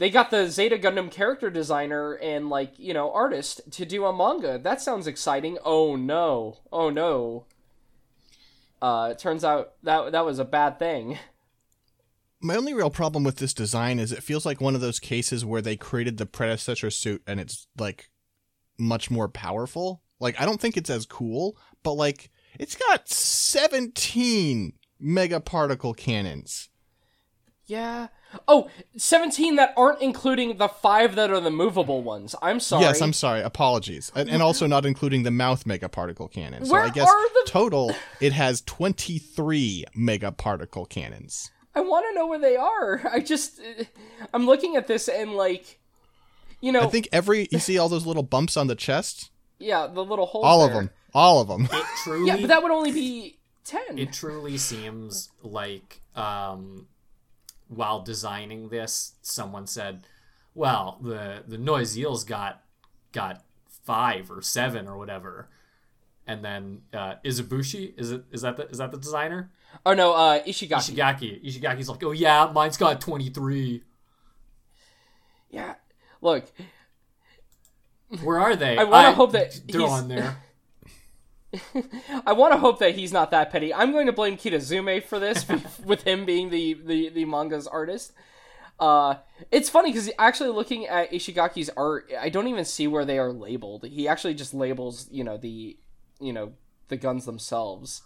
[0.00, 4.16] they got the Zeta Gundam character designer and like you know artist to do a
[4.16, 4.58] manga.
[4.58, 5.58] That sounds exciting.
[5.62, 6.56] Oh no!
[6.72, 7.44] Oh no!
[8.80, 11.18] Uh, it turns out that that was a bad thing.
[12.40, 15.44] My only real problem with this design is it feels like one of those cases
[15.44, 18.08] where they created the predecessor suit and it's like
[18.78, 20.00] much more powerful.
[20.18, 24.72] Like I don't think it's as cool, but like it's got 17
[25.02, 26.69] megaparticle cannons.
[27.70, 28.08] Yeah,
[28.48, 32.34] Oh, 17 that aren't including the five that are the movable ones.
[32.42, 32.82] I'm sorry.
[32.84, 33.40] Yes, I'm sorry.
[33.42, 34.10] Apologies.
[34.14, 36.64] And, and also not including the mouth megaparticle cannon.
[36.64, 41.50] So Where I guess are the- total it has 23 megaparticle cannons.
[41.74, 43.00] I want to know where they are.
[43.12, 43.60] I just.
[44.34, 45.78] I'm looking at this and, like.
[46.60, 46.82] You know.
[46.82, 49.30] I think every you see all those little bumps on the chest?
[49.58, 50.44] Yeah, the little holes.
[50.44, 50.90] All of them.
[51.14, 51.68] All of them.
[51.72, 53.98] It truly, Yeah, but that would only be 10.
[53.98, 56.86] it truly seems like um,
[57.70, 60.06] while designing this, someone said,
[60.54, 62.62] "Well, the the Neue Ziel's got
[63.12, 63.42] got
[63.84, 65.48] five or seven or whatever,"
[66.26, 69.50] and then uh, Izubuchi is it is that the, is that the designer?
[69.86, 70.94] oh, no, uh, Ishigaki.
[70.94, 71.44] Ishigaki.
[71.44, 73.84] Ishigaki's like, "Oh yeah, mine's got 23.
[75.50, 75.74] Yeah.
[76.20, 76.50] Look,
[78.22, 78.76] Where are they?
[78.76, 80.36] I wanna hope that they're on there."
[82.26, 83.72] I want to hope that he's not that petty.
[83.74, 85.46] I'm going to blame Kitazume for this,
[85.84, 88.12] with him being the, the, the manga's artist.
[88.78, 89.16] Uh,
[89.50, 93.32] it's funny because actually looking at Ishigaki's art, I don't even see where they are
[93.32, 93.84] labeled.
[93.84, 95.76] He actually just labels, you know, the,
[96.18, 96.52] you know,
[96.88, 98.02] the guns themselves,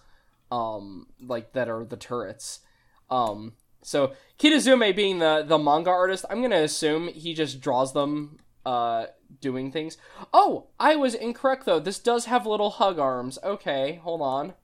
[0.50, 2.60] um, like that are the turrets.
[3.08, 8.38] Um, so Kitazume being the the manga artist, I'm gonna assume he just draws them,
[8.64, 9.06] uh,
[9.40, 9.96] doing things.
[10.32, 11.80] Oh, I was incorrect though.
[11.80, 13.38] This does have little hug arms.
[13.42, 14.54] Okay, hold on.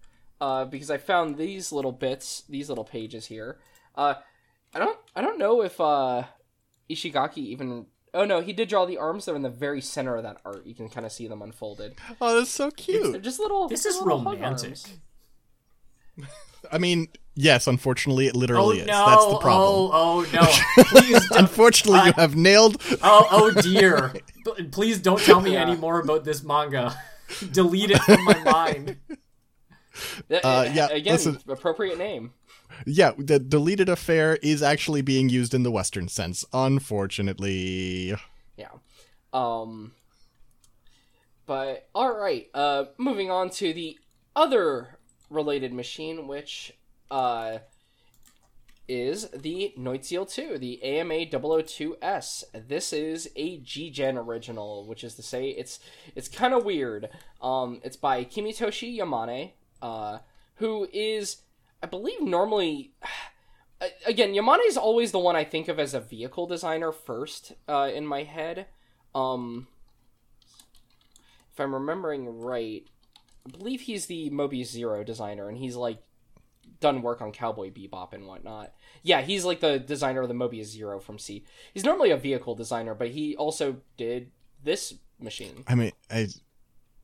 [0.40, 3.58] Uh, because I found these little bits, these little pages here.
[3.94, 4.14] Uh,
[4.74, 6.24] I don't, I don't know if uh,
[6.90, 7.86] Ishigaki even.
[8.12, 9.24] Oh no, he did draw the arms.
[9.26, 10.66] They're in the very center of that art.
[10.66, 11.94] You can kind of see them unfolded.
[12.20, 13.12] Oh, that's so cute.
[13.12, 13.68] They're just little.
[13.68, 14.70] This is little hug romantic.
[14.70, 14.98] arms.
[16.72, 18.82] I mean, yes, unfortunately it Oh literally no!
[18.82, 18.86] is.
[18.86, 19.90] That's the problem.
[19.92, 20.84] Oh, oh no!
[20.84, 21.38] Please don't.
[21.40, 24.14] Unfortunately, you have nailed Oh, oh dear.
[24.72, 25.62] Please don't tell me Yeah.
[25.62, 26.94] any more about this manga.
[27.52, 28.96] Delete it from my mind.
[30.30, 31.38] Uh, yeah, Again, listen.
[31.48, 32.32] appropriate name.
[32.86, 38.14] Yeah, the deleted affair is actually being used in the Western sense, unfortunately.
[38.56, 38.68] Yeah.
[39.32, 39.92] Um
[41.46, 43.98] but all right, uh moving on to the
[44.34, 46.72] other related machine which
[47.10, 47.58] uh
[48.88, 52.42] is the Neue Ziel 2, the AMA 002S.
[52.66, 55.78] This is a G-Gen original, which is to say it's
[56.16, 57.08] it's kind of weird.
[57.40, 60.18] Um it's by Kimitoshi Yamane, uh
[60.56, 61.42] who is
[61.82, 62.92] I believe normally
[64.06, 67.90] Again, Yamane is always the one I think of as a vehicle designer first uh,
[67.92, 68.66] in my head.
[69.14, 69.68] Um,
[71.52, 72.86] if I'm remembering right,
[73.46, 76.02] I believe he's the Mobius Zero designer, and he's like
[76.80, 78.72] done work on Cowboy Bebop and whatnot.
[79.02, 81.44] Yeah, he's like the designer of the Mobius Zero from C.
[81.72, 84.30] He's normally a vehicle designer, but he also did
[84.62, 85.64] this machine.
[85.68, 86.28] I mean, I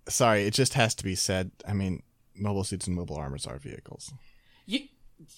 [0.08, 1.50] sorry, it just has to be said.
[1.66, 2.02] I mean,
[2.34, 4.12] mobile suits and mobile armors are vehicles.
[4.66, 4.80] You,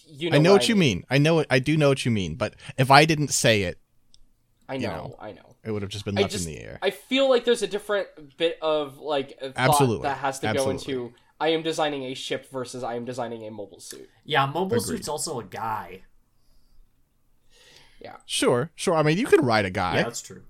[0.06, 1.04] you know I know what I you mean.
[1.10, 1.46] I know it.
[1.50, 2.34] I do know what you mean.
[2.34, 3.78] But if I didn't say it,
[4.68, 5.16] I know, you know.
[5.18, 5.56] I know.
[5.64, 6.78] it would have just been left just in the air.
[6.82, 10.02] I feel like there's a different bit of like thought Absolutely.
[10.02, 10.94] that has to Absolutely.
[10.94, 14.08] go into I am designing a ship versus I am designing a mobile suit.
[14.24, 14.82] Yeah, mobile Agreed.
[14.82, 16.02] suit's also a guy.
[18.00, 18.16] Yeah.
[18.26, 18.94] Sure, sure.
[18.94, 19.96] I mean, you can ride a guy.
[19.96, 20.42] Yeah, that's true.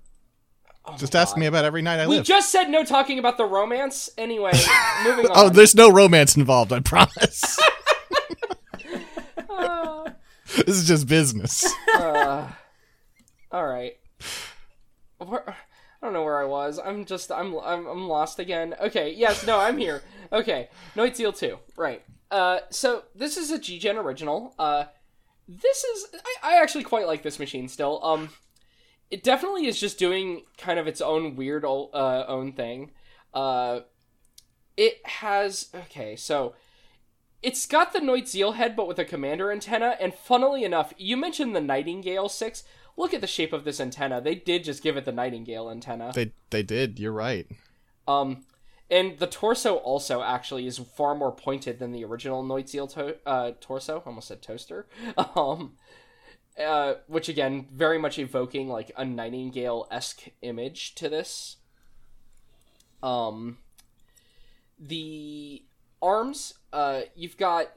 [0.85, 1.39] Oh Just ask God.
[1.41, 2.25] me about every night I We live.
[2.25, 4.09] just said no talking about the romance.
[4.17, 4.51] Anyway,
[5.03, 5.31] moving on.
[5.35, 6.71] Oh, there's no romance involved.
[6.73, 7.59] I promise.
[9.49, 10.09] Uh,
[10.65, 11.65] this is just business.
[11.95, 12.47] uh,
[13.51, 13.97] all right.
[15.17, 15.55] Where,
[16.01, 16.79] I don't know where I was.
[16.79, 18.75] I'm just I'm I'm I'm lost again.
[18.81, 20.01] Okay, yes, no, I'm here.
[20.31, 21.57] Okay, Neue Ziel 2.
[21.75, 22.03] Right.
[22.31, 24.53] Uh so this is a G-Gen original.
[24.57, 24.85] Uh
[25.47, 26.07] this is
[26.43, 28.03] I, I actually quite like this machine still.
[28.03, 28.29] Um
[29.11, 32.91] it definitely is just doing kind of its own weird ol- uh own thing.
[33.33, 33.81] Uh
[34.77, 36.55] it has okay, so
[37.41, 39.95] it's got the Neue Ziel head, but with a commander antenna.
[39.99, 42.63] And funnily enough, you mentioned the Nightingale Six.
[42.99, 44.19] Look at the shape of this antenna.
[44.19, 46.11] They did just give it the Nightingale antenna.
[46.13, 46.99] they they did.
[46.99, 47.47] You're right.
[48.09, 48.43] Um,
[48.91, 53.15] and the torso also actually is far more pointed than the original Neue Ziel to-
[53.25, 54.03] uh, torso.
[54.05, 54.85] Almost said toaster.
[55.35, 55.77] Um,
[56.61, 61.55] uh, which again, very much evoking like a Nightingale esque image to this.
[63.01, 63.59] Um,
[64.77, 65.63] the
[66.01, 67.67] arms, uh, you've got.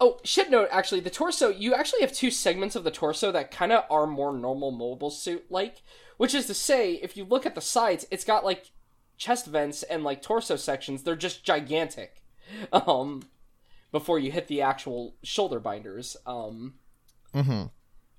[0.00, 3.50] Oh, shit note, actually, the torso, you actually have two segments of the torso that
[3.52, 5.82] kind of are more normal mobile suit like.
[6.16, 8.70] Which is to say, if you look at the sides, it's got like
[9.16, 12.22] chest vents and like torso sections, they're just gigantic.
[12.72, 13.22] Um,
[13.92, 16.16] before you hit the actual shoulder binders.
[16.26, 16.74] Um,
[17.34, 17.66] Mm-hmm.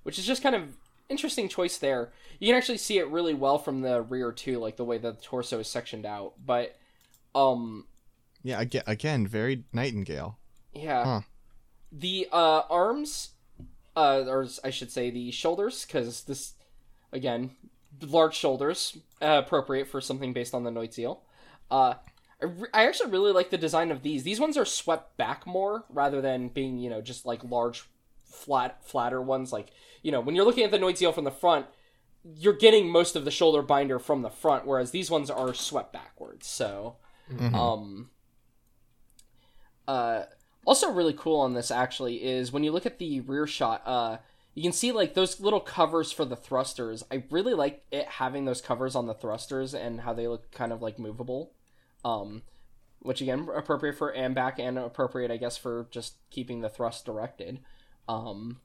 [0.02, 0.76] which is just kind of
[1.08, 2.12] interesting choice there.
[2.40, 5.18] You can actually see it really well from the rear too, like the way that
[5.18, 6.32] the torso is sectioned out.
[6.44, 6.76] But
[7.34, 7.86] um
[8.42, 8.60] Yeah.
[8.60, 10.38] Again, again, very Nightingale.
[10.72, 11.04] yeah.
[11.04, 11.20] Huh.
[11.96, 13.30] The uh arms
[13.96, 16.54] uh or I should say the shoulders cuz this
[17.12, 17.52] again,
[18.00, 21.22] large shoulders uh, appropriate for something based on the Seal.
[21.70, 21.94] Uh
[22.42, 24.24] I, re- I actually really like the design of these.
[24.24, 27.84] These ones are swept back more rather than being, you know, just like large
[28.24, 29.70] flat flatter ones like
[30.02, 31.66] you know when you're looking at the Neue Ziel from the front
[32.24, 35.92] you're getting most of the shoulder binder from the front whereas these ones are swept
[35.92, 36.96] backwards so
[37.30, 37.54] Mhm.
[37.54, 38.10] um
[39.86, 40.24] uh
[40.66, 44.16] also really cool on this actually is when you look at the rear shot uh
[44.54, 48.44] you can see like those little covers for the thrusters i really like it having
[48.44, 51.52] those covers on the thrusters and how they look kind of like movable
[52.04, 52.42] um
[53.00, 57.60] which again appropriate for ambac and appropriate i guess for just keeping the thrust directed
[58.08, 58.58] um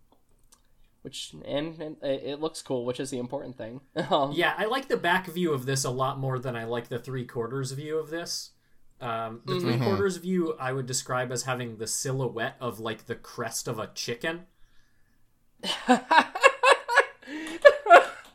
[1.01, 4.65] which and, and it it looks cool which is the important thing um, Yeah, I
[4.65, 7.71] like the back view of this a lot more than I like the three quarters
[7.71, 8.51] view of this.
[9.01, 13.15] Um, the three quarters view I would describe as having the silhouette of like the
[13.15, 14.41] crest of a chicken.
[15.87, 16.25] I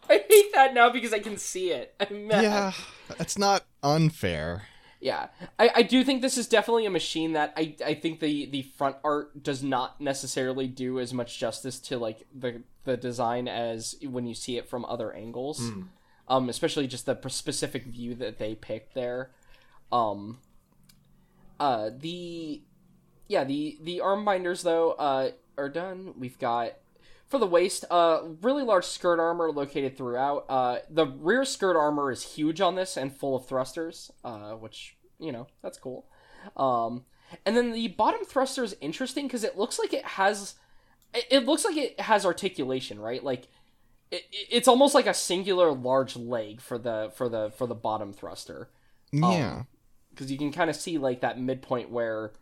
[0.09, 1.95] hate that now because I can see it.
[2.01, 2.43] I'm mad.
[2.43, 2.73] Yeah,
[3.19, 4.65] that's not unfair.
[5.01, 5.29] Yeah.
[5.59, 8.63] I, I do think this is definitely a machine that I, I think the, the
[8.63, 13.97] front art does not necessarily do as much justice to like the the design as
[14.03, 15.61] when you see it from other angles.
[16.27, 19.31] Um, especially just the specific view that they picked there.
[19.93, 20.39] Um,
[21.65, 22.63] uh, the
[23.29, 26.15] yeah the the arm binders though uh are done.
[26.19, 26.73] We've got
[27.27, 30.45] for the waist, uh, really large skirt armor located throughout.
[30.49, 34.97] Uh, the rear skirt armor is huge on this and full of thrusters, uh, which
[35.19, 36.07] you know that's cool.
[36.57, 37.05] Um,
[37.47, 40.55] and then the bottom thruster is interesting because it looks like it has,
[41.15, 43.25] it, it looks like it has articulation, right?
[43.25, 43.45] Like
[44.11, 47.75] it, it- it's almost like a singular large leg for the for the for the
[47.75, 48.69] bottom thruster
[49.33, 49.63] Yeah.
[50.15, 52.33] Because you can kind of see like that midpoint where,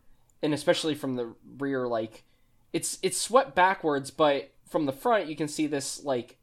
[0.42, 2.24] and especially from the rear, like
[2.72, 6.36] it's it's swept backwards, but from the front you can see this like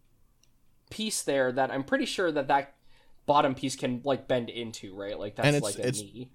[0.89, 2.73] piece there that I'm pretty sure that that
[3.25, 5.17] bottom piece can like bend into, right?
[5.19, 6.29] Like that's And it's- like a it's- knee.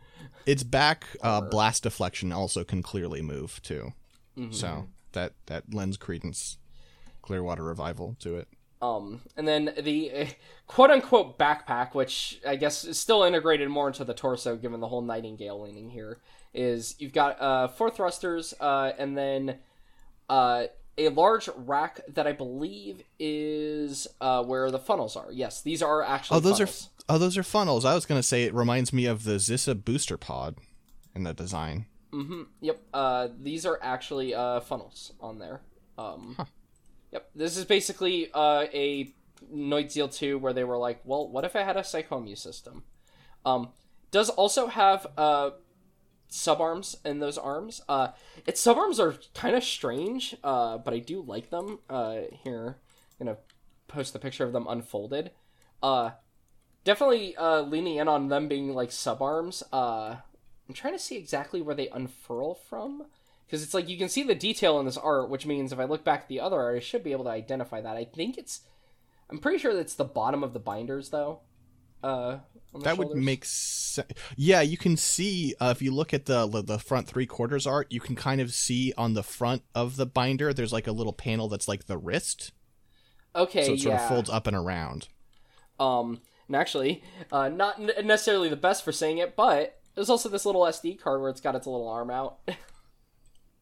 [0.47, 3.93] Its back uh, blast deflection also can clearly move too.
[4.39, 4.53] Mm-hmm.
[4.53, 6.57] So that that lends credence,
[7.23, 8.49] Clearwater revival to it.
[8.85, 10.27] Um, and then the uh,
[10.67, 14.89] quote unquote backpack, which I guess is still integrated more into the torso, given the
[14.89, 16.19] whole Nightingale leaning here,
[16.53, 19.59] is you've got uh, four thrusters, uh, and then
[20.29, 20.65] uh,
[20.99, 25.33] a large rack that I believe is uh, where the funnels are.
[25.33, 26.37] Yes, these are actually.
[26.37, 26.91] Oh, those funnels.
[27.09, 27.85] are oh, those are funnels.
[27.85, 30.57] I was gonna say it reminds me of the Zissa booster pod
[31.15, 31.87] in the design.
[32.13, 32.43] Mm-hmm.
[32.61, 32.81] Yep.
[32.93, 35.63] Uh, these are actually uh, funnels on there.
[35.99, 36.37] Um,
[37.15, 37.31] Yep.
[37.37, 39.15] This is basically uh, a
[39.49, 42.83] Neue Ziel 2 where they were like, well, what if I had a Psycommu system?
[43.47, 43.69] Um,
[44.11, 45.51] does also have uh,
[46.29, 47.81] subarms in those arms.
[47.89, 48.09] Uh,
[48.47, 51.79] its subarms are kind of strange, uh, but I do like them.
[51.89, 52.79] Uh, here,
[53.21, 53.39] I'm gonna
[53.87, 55.31] post the picture of them unfolded.
[55.81, 56.11] Uh,
[56.83, 59.63] definitely uh, leaning in on them being like subarms.
[59.73, 60.17] Uh,
[60.69, 63.05] I'm trying to see exactly where they unfurl from
[63.47, 65.85] because it's like you can see the detail in this art, which means if I
[65.85, 67.97] look back at the other art, I should be able to identify that.
[67.97, 68.61] I think it's,
[69.31, 71.41] I'm pretty sure it's the bottom of the binders though.
[72.03, 72.39] Uh,
[72.83, 74.13] That would make sense.
[74.37, 77.91] Yeah, you can see uh, if you look at the the front three quarters art,
[77.91, 80.53] you can kind of see on the front of the binder.
[80.53, 82.53] There's like a little panel that's like the wrist,
[83.35, 83.65] okay.
[83.65, 84.03] so it sort yeah.
[84.03, 85.09] of folds up and around.
[85.81, 90.45] Um, and actually, uh, not necessarily the best for saying it, but there's also this
[90.45, 92.39] little SD card where it's got its little arm out.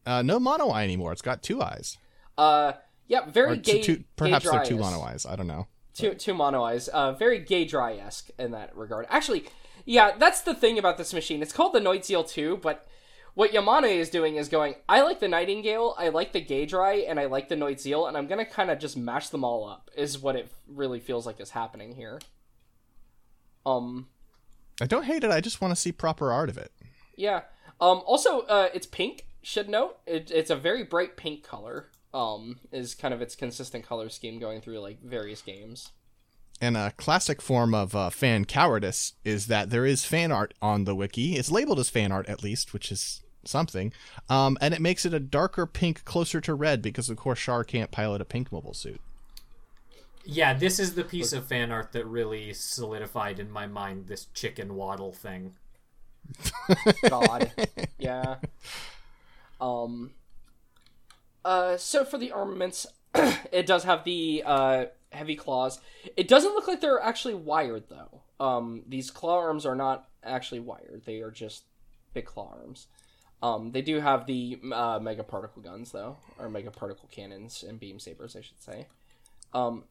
[0.05, 1.11] Uh, no mono eye anymore.
[1.11, 1.97] It's got two eyes,
[2.37, 2.73] uh,
[3.07, 3.81] yeah, very gay.
[3.81, 5.25] two, two, perhaps gay they're two mono eyes.
[5.25, 5.67] I don't know.
[5.93, 6.87] two two mono eyes.
[6.87, 9.05] Uh, very gay dry esque in that regard.
[9.09, 9.45] Actually,
[9.85, 11.41] yeah, that's the thing about this machine.
[11.41, 12.85] It's called the Neue Ziel 2, but
[13.33, 16.97] what Yamane is doing is going, I like the Nightingale, I like the gay dry,
[16.97, 19.67] and I like the Neue Ziel, and I'm gonna kind of just mash them all
[19.67, 19.89] up.
[19.95, 22.19] Is what it really feels like is happening here.
[23.65, 24.07] Um,
[24.81, 25.31] I don't hate it.
[25.31, 26.71] I just want to see proper art of it.
[27.15, 27.41] yeah.
[27.81, 29.25] Um, also, uh, it's pink.
[29.43, 31.89] Should note, it, it's a very bright pink color.
[32.13, 35.91] Um, is kind of its consistent color scheme going through like various games.
[36.61, 40.85] And a classic form of uh, fan cowardice is that there is fan art on
[40.85, 41.35] the wiki.
[41.35, 43.91] It's labeled as fan art, at least, which is something.
[44.29, 47.63] Um, and it makes it a darker pink, closer to red, because of course Char
[47.63, 49.01] can't pilot a pink mobile suit.
[50.23, 54.27] Yeah, this is the piece of fan art that really solidified in my mind this
[54.33, 55.55] chicken waddle thing.
[57.09, 57.51] God.
[57.97, 58.35] yeah.
[59.59, 60.11] Um.
[61.43, 61.77] Uh.
[61.77, 62.85] So for the armaments,
[63.51, 65.79] it does have the uh heavy claws.
[66.17, 68.21] It doesn't look like they're actually wired though.
[68.39, 68.83] Um.
[68.87, 71.03] These claw arms are not actually wired.
[71.05, 71.63] They are just
[72.13, 72.87] big claw arms.
[73.41, 73.71] Um.
[73.71, 77.99] They do have the uh, mega particle guns though, or mega particle cannons and beam
[77.99, 78.87] sabers, I should say.
[79.53, 79.85] Um.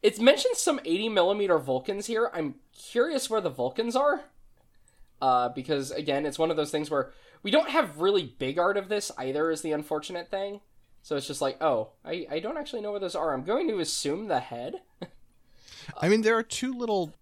[0.00, 2.30] It's mentioned some 80 millimeter Vulcans here.
[2.32, 4.22] I'm curious where the Vulcans are
[5.20, 7.12] uh, because again, it's one of those things where
[7.42, 9.50] we don't have really big art of this either.
[9.50, 10.60] Is the unfortunate thing.
[11.02, 13.32] So it's just like, oh, I, I don't actually know where those are.
[13.32, 14.74] I'm going to assume the head.
[15.96, 17.14] I mean, there are two little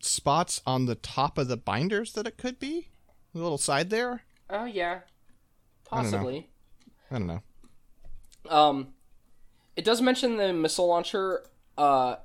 [0.00, 2.88] spots on the top of the binders that it could be.
[3.34, 4.22] A little side there.
[4.48, 5.00] Oh yeah,
[5.90, 6.10] don't know.
[6.10, 6.48] possibly.
[7.10, 7.42] I don't know.
[8.48, 8.88] Um,
[9.76, 11.44] it does mention the missile launcher.
[11.76, 12.16] Uh,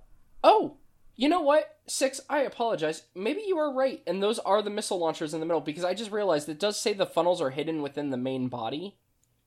[0.44, 0.78] oh,
[1.20, 1.76] you know what?
[1.86, 2.22] Six.
[2.30, 3.04] I apologize.
[3.14, 5.94] Maybe you are right, and those are the missile launchers in the middle because I
[5.94, 8.96] just realized it does say the funnels are hidden within the main body.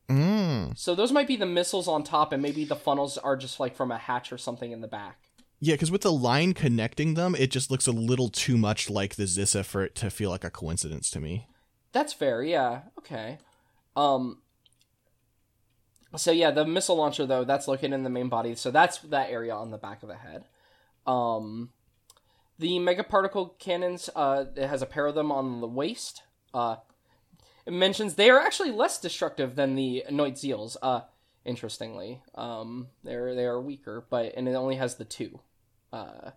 [0.07, 0.77] Mm.
[0.77, 3.75] So those might be the missiles on top, and maybe the funnels are just like
[3.75, 5.17] from a hatch or something in the back.
[5.61, 9.15] Yeah, because with the line connecting them, it just looks a little too much like
[9.15, 11.47] the Zssa for it to feel like a coincidence to me.
[11.93, 12.43] That's fair.
[12.43, 12.83] Yeah.
[12.99, 13.39] Okay.
[13.97, 14.43] Um.
[16.17, 19.31] So yeah, the missile launcher though that's located in the main body, so that's that
[19.31, 20.45] area on the back of the head.
[21.07, 21.71] Um,
[22.59, 24.09] the megaparticle cannons.
[24.15, 26.23] Uh, it has a pair of them on the waist.
[26.55, 26.77] Uh,
[27.67, 30.77] it mentions they are actually less destructive than the Neue Ziels.
[30.83, 31.03] Uh,
[31.45, 35.41] interestingly, um, they're they are weaker, but and it only has the two.
[35.93, 36.31] Uh,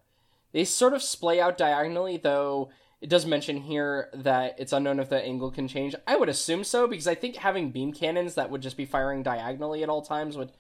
[0.52, 2.70] they sort of splay out diagonally, though.
[3.02, 5.96] It does mention here that it's unknown if the angle can change.
[6.08, 9.22] I would assume so because I think having beam cannons that would just be firing
[9.22, 10.52] diagonally at all times would.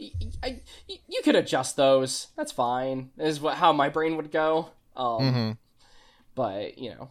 [0.00, 2.28] Y- I, y- you could adjust those.
[2.36, 3.10] That's fine.
[3.18, 4.70] Is what how my brain would go.
[4.96, 5.58] Um, Mhm.
[6.34, 7.10] But you know,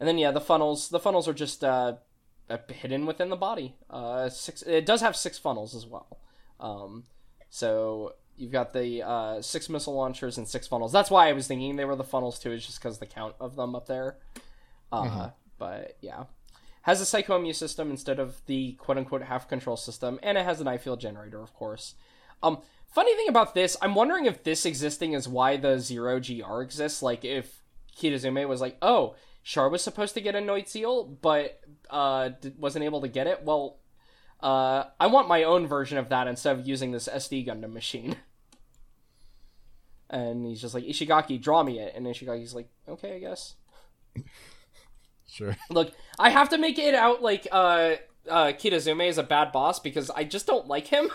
[0.00, 0.88] and then yeah, the funnels.
[0.88, 1.94] The funnels are just uh,
[2.48, 3.74] uh, hidden within the body.
[3.90, 4.62] Uh, six.
[4.62, 6.18] It does have six funnels as well.
[6.60, 7.04] Um,
[7.50, 10.92] so you've got the uh, six missile launchers and six funnels.
[10.92, 12.52] That's why I was thinking they were the funnels too.
[12.52, 14.18] Is just because the count of them up there.
[14.92, 16.24] Uh, But yeah,
[16.86, 20.60] has a Psycommu system instead of the quote unquote half control system, and it has
[20.60, 21.96] an I-field generator, of course.
[22.44, 26.62] Um, funny thing about this, I'm wondering if this existing is why the zero GR
[26.62, 27.02] exists.
[27.02, 27.64] Like if
[27.98, 31.60] Kitazume was like, oh, Char was supposed to get a Neue Ziel, but
[31.90, 33.42] uh, wasn't able to get it.
[33.42, 33.78] Well,
[34.40, 38.16] uh, I want my own version of that instead of using this SD Gundam machine.
[40.08, 41.92] And he's just like, Ishigaki, draw me it.
[41.96, 43.56] And Ishigaki's like, okay, I guess.
[45.36, 45.56] Sure.
[45.70, 47.96] Look, I have to make it out like uh,
[48.28, 51.10] uh, Kitazume is a bad boss because I just don't like him.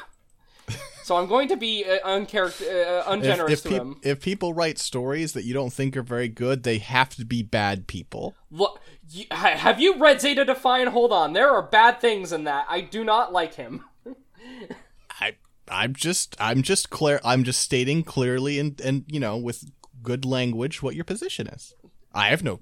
[1.04, 4.00] so I'm going to be uh, uncharacter- uh, ungenerous if, to peop- him.
[4.04, 7.42] if people write stories that you don't think are very good, they have to be
[7.42, 8.36] bad people.
[8.52, 10.88] Look, you, ha- have you read Zeta Define?
[10.88, 12.68] Hold on, there are bad things in that.
[12.70, 13.86] I do not like him.
[15.20, 15.36] I
[15.68, 19.66] I'm just I'm just clear I'm just stating clearly and and you know with
[20.04, 21.74] good language what your position is.
[22.14, 22.60] I have no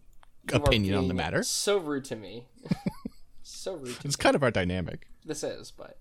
[0.54, 1.44] opinion on the matter.
[1.44, 2.46] So rude to me.
[3.44, 3.98] so rude to me.
[4.06, 5.08] It's kind of our dynamic.
[5.26, 5.98] this is, but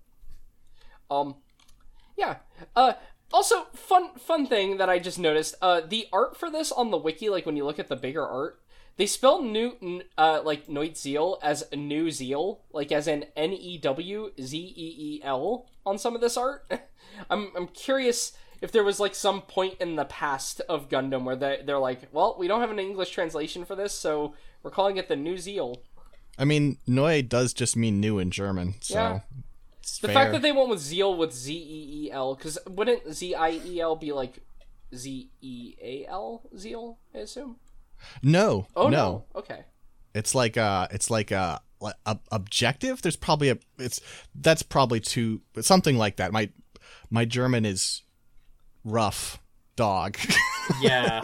[1.09, 1.35] um
[2.17, 2.37] yeah.
[2.75, 2.93] Uh
[3.31, 6.97] also fun fun thing that I just noticed, uh the art for this on the
[6.97, 8.61] wiki, like when you look at the bigger art,
[8.97, 13.77] they spell new uh like Neue Ziel as new zeal, like as in N E
[13.77, 16.69] W Z E E L on some of this art.
[17.29, 21.35] I'm I'm curious if there was like some point in the past of Gundam where
[21.35, 24.33] they they're like, well, we don't have an English translation for this, so
[24.63, 25.81] we're calling it the New Zeal.
[26.37, 29.19] I mean, Neu does just mean new in German, so Yeah.
[30.01, 30.13] The fair.
[30.13, 33.49] fact that they went with Zeal with Z E E L, because wouldn't Z I
[33.65, 34.39] E L be like
[34.95, 36.99] Z E A L Zeal?
[37.15, 37.57] I assume.
[38.21, 39.25] no, Oh no, no.
[39.35, 39.65] Okay.
[40.13, 41.95] it's like uh it's like a, like
[42.31, 43.01] objective.
[43.01, 43.99] There's probably a it's
[44.35, 46.31] that's probably too something like that.
[46.31, 46.49] My
[47.09, 48.03] my German is
[48.83, 49.39] rough,
[49.75, 50.17] dog.
[50.81, 51.23] Yeah,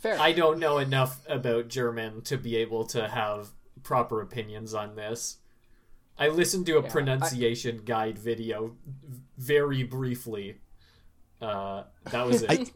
[0.00, 0.18] Fair.
[0.20, 3.48] I don't know enough about German to be able to have
[3.82, 5.38] proper opinions on this.
[6.18, 8.76] I listened to a pronunciation guide video
[9.38, 10.58] very briefly.
[11.40, 12.70] Uh, that was it.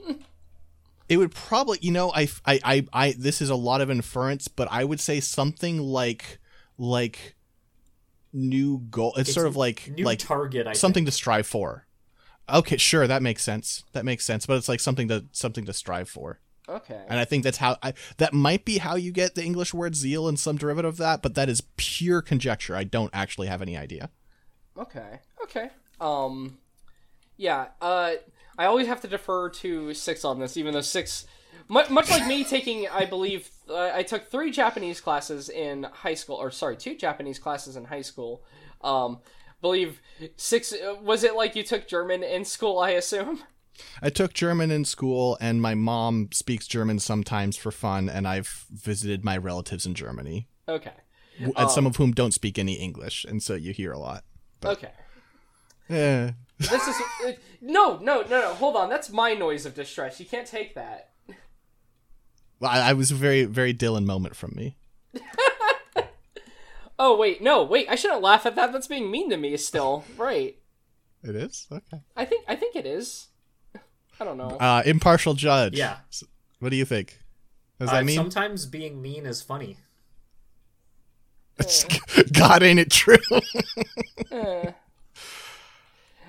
[1.08, 4.48] it would probably you know I, I i i this is a lot of inference
[4.48, 6.40] but i would say something like
[6.78, 7.36] like
[8.32, 10.66] new goal it's, sort of like new like target.
[10.66, 11.12] I something think.
[11.12, 11.85] to strive for
[12.48, 15.72] okay sure that makes sense that makes sense but it's like something to something to
[15.72, 17.04] strive for okay.
[17.08, 19.94] and i think that's how I, that might be how you get the english word
[19.94, 23.62] zeal and some derivative of that but that is pure conjecture i don't actually have
[23.62, 24.10] any idea
[24.78, 25.20] Okay.
[25.42, 25.70] Okay.
[26.00, 26.58] Um
[27.36, 28.12] yeah, uh
[28.58, 31.26] I always have to defer to 6 on this even though 6
[31.68, 36.14] much, much like me taking I believe uh, I took 3 Japanese classes in high
[36.14, 38.44] school or sorry, 2 Japanese classes in high school.
[38.82, 39.18] Um
[39.66, 40.00] believe
[40.36, 43.42] 6 uh, was it like you took German in school I assume?
[44.00, 48.64] I took German in school, and my mom speaks German sometimes for fun, and I've
[48.70, 50.48] visited my relatives in Germany.
[50.66, 50.94] Okay.
[51.38, 54.24] w- and some of whom don't speak any English, and so you hear a lot.
[54.64, 54.92] Okay.
[55.90, 56.30] Yeah.
[56.58, 56.96] This is
[57.26, 58.54] uh, no, no, no, no.
[58.54, 58.88] Hold on.
[58.88, 60.18] That's my noise of distress.
[60.18, 61.10] You can't take that.
[62.58, 64.76] Well, I, I was a very, very Dylan moment from me.
[66.98, 67.86] Oh wait, no, wait.
[67.90, 68.72] I shouldn't laugh at that.
[68.72, 69.56] That's being mean to me.
[69.56, 70.56] Still, right?
[71.22, 72.02] It is okay.
[72.16, 73.28] I think I think it is.
[74.18, 74.48] I don't know.
[74.58, 75.76] Uh, impartial judge.
[75.76, 75.98] Yeah.
[76.10, 76.24] S-
[76.60, 77.20] What do you think?
[77.78, 78.16] Does Uh, that mean?
[78.16, 79.76] sometimes being mean is funny.
[82.32, 83.16] God, ain't it true?
[84.30, 84.72] Eh.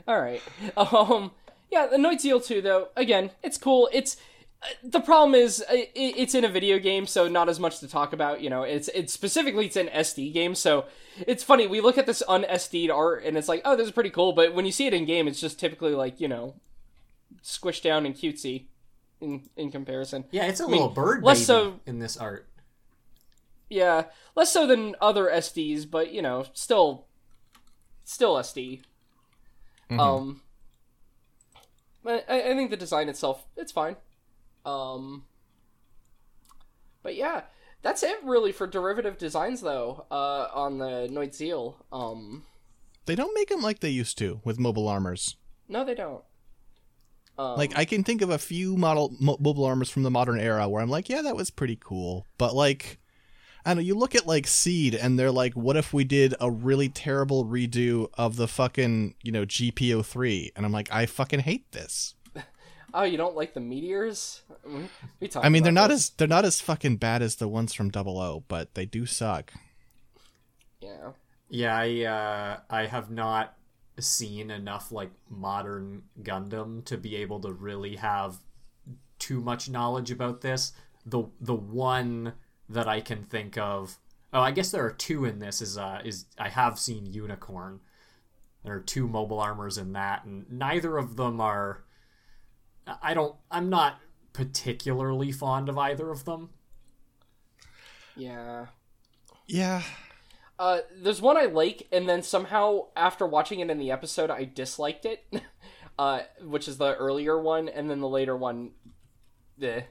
[0.07, 0.41] All right.
[0.77, 1.31] Um.
[1.69, 2.89] Yeah, the Neue Ziel 2, though.
[2.95, 3.89] Again, it's cool.
[3.91, 4.15] It's
[4.83, 8.13] the problem is uh, it's in a video game, so not as much to talk
[8.13, 8.41] about.
[8.41, 10.85] You know, it's it's specifically it's an SD game, so
[11.27, 11.67] it's funny.
[11.67, 14.33] We look at this un SD'd art, and it's like, oh, this is pretty cool.
[14.33, 16.55] But when you see it in game, it's just typically like you know,
[17.43, 18.65] squished down and cutesy
[19.21, 20.25] in in comparison.
[20.31, 22.47] Yeah, it's a mean, little bird less baby so- in this art.
[23.69, 24.05] Yeah,
[24.35, 27.05] less so than other SDs, but you know, still,
[28.05, 28.81] still SD.
[29.89, 30.41] Um,
[32.05, 33.97] I, I think the design itself, it's fine.
[34.67, 35.23] Um,
[37.03, 37.43] but yeah,
[37.81, 40.05] that's it really for derivative designs though.
[40.11, 41.75] Uh, on the Neue Ziel.
[41.91, 42.43] Um,
[43.05, 45.37] they don't make them like they used to with mobile armors.
[45.69, 46.23] no, they don't.
[47.37, 50.39] Um, Like I can think of a few model mo- mobile armors from the modern
[50.39, 52.25] era where I'm like, yeah, that was pretty cool.
[52.37, 52.99] But like,
[53.63, 53.83] I don't know.
[53.83, 57.45] You look at like Seed, and they're like, what if we did a really terrible
[57.45, 60.51] redo of the fucking you know GPO three?
[60.55, 62.15] And I'm like, I fucking hate this.
[62.97, 64.41] Oh, you don't like the meteors?
[65.19, 66.09] We talked I mean, they're not this.
[66.09, 69.05] as they're not as fucking bad as the ones from Double O, but they do
[69.05, 69.53] suck.
[70.81, 71.11] yeah.
[71.49, 73.55] Yeah, I uh, I have not
[73.99, 78.39] seen enough like modern Gundam to be able to really have
[79.17, 80.73] too much knowledge about this.
[81.05, 82.33] The the one
[82.69, 83.97] that I can think of,
[84.33, 85.61] oh, I guess there are two in this.
[85.61, 87.79] Is uh, is I have seen Unicorn.
[88.65, 91.83] There are two mobile armors in that, and neither of them are.
[93.01, 93.35] I don't.
[93.51, 93.99] I'm not
[94.33, 96.49] particularly fond of either of them.
[98.15, 98.67] Yeah.
[99.47, 99.83] Yeah,
[100.59, 104.43] Uh, there's one I like, and then somehow after watching it in the episode, I
[104.43, 105.23] disliked it.
[105.99, 108.71] uh, which is the earlier one, and then the later one,
[109.61, 109.81] eh.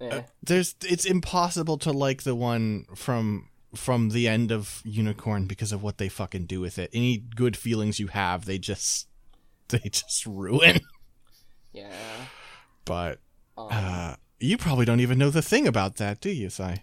[0.00, 0.22] Eh.
[0.42, 5.82] there's it's impossible to like the one from from the end of Unicorn because of
[5.82, 6.90] what they fucking do with it.
[6.92, 9.08] Any good feelings you have, they just
[9.68, 10.80] they just ruin.
[11.76, 12.26] Yeah.
[12.84, 13.18] But
[13.56, 16.82] Um, uh, you probably don't even know the thing about that, do you, Cy?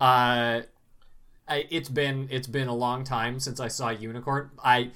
[0.00, 0.62] Uh,
[1.48, 4.50] I, it's been it's been a long time since I saw Unicorn.
[4.62, 4.92] I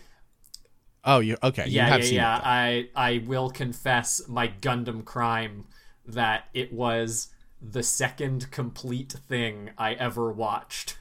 [1.05, 1.67] Oh, you okay?
[1.67, 2.37] you yeah have yeah seen yeah.
[2.39, 2.43] it.
[2.45, 5.67] I I will confess my Gundam crime
[6.07, 7.29] that it was
[7.61, 10.99] the second complete thing I ever watched.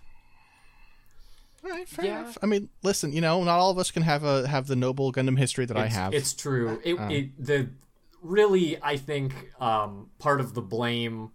[1.64, 2.20] All right, fair Yeah.
[2.22, 2.38] enough.
[2.42, 5.12] I mean, listen, you know, not all of us can have a have the noble
[5.14, 6.14] Gundam history that I have.
[6.14, 6.82] it's true.
[6.84, 7.70] It, it the
[8.24, 11.32] really I think um, part of the blame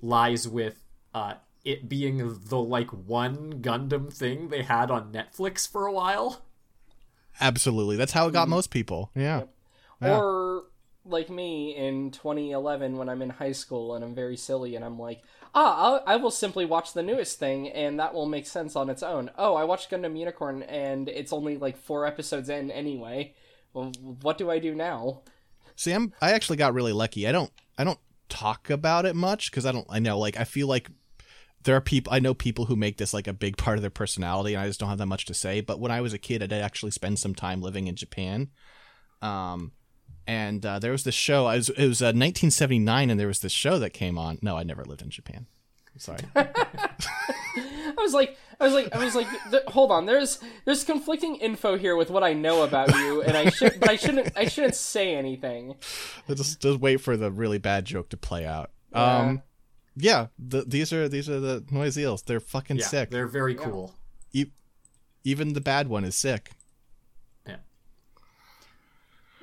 [0.00, 0.82] lies with
[1.12, 1.34] uh,
[1.64, 6.42] it being the like one Gundam thing they had on Netflix for a while.
[7.40, 7.96] Absolutely.
[7.96, 9.10] That's how it got most people.
[9.14, 9.42] Yeah.
[10.00, 10.18] Yeah.
[10.18, 10.64] Or
[11.04, 14.98] like me in 2011 when I'm in high school and I'm very silly and I'm
[14.98, 15.22] like,
[15.54, 18.90] ah, I'll, I will simply watch the newest thing and that will make sense on
[18.90, 19.30] its own.
[19.36, 23.34] Oh, I watched Gundam Unicorn and it's only like four episodes in anyway.
[23.72, 23.92] Well,
[24.22, 25.22] what do I do now?
[25.78, 27.28] See, I'm I actually got really lucky.
[27.28, 30.42] I don't I don't talk about it much because I don't I know like I
[30.42, 30.90] feel like
[31.62, 33.90] there are people I know people who make this like a big part of their
[33.90, 35.60] personality and I just don't have that much to say.
[35.60, 38.48] But when I was a kid, I did actually spend some time living in Japan.
[39.22, 39.70] Um
[40.26, 41.46] and uh, there was this show.
[41.46, 44.38] I was, it was uh, 1979, and there was this show that came on.
[44.42, 45.46] No, I never lived in Japan.
[45.96, 46.18] Sorry.
[47.58, 50.06] I was like, I was like, I was like, th- hold on.
[50.06, 53.88] There's there's conflicting info here with what I know about you, and I should, but
[53.90, 55.76] I shouldn't, I shouldn't say anything.
[56.28, 58.70] just just wait for the really bad joke to play out.
[58.92, 59.16] Yeah.
[59.18, 59.42] Um,
[59.96, 60.26] yeah.
[60.38, 62.24] The, these are these are the Neue Ziels.
[62.24, 63.10] They're fucking Yeah, sick.
[63.10, 63.94] they're very cool.
[64.32, 64.46] E-
[65.24, 66.50] even the bad one is sick.
[67.46, 67.56] Yeah.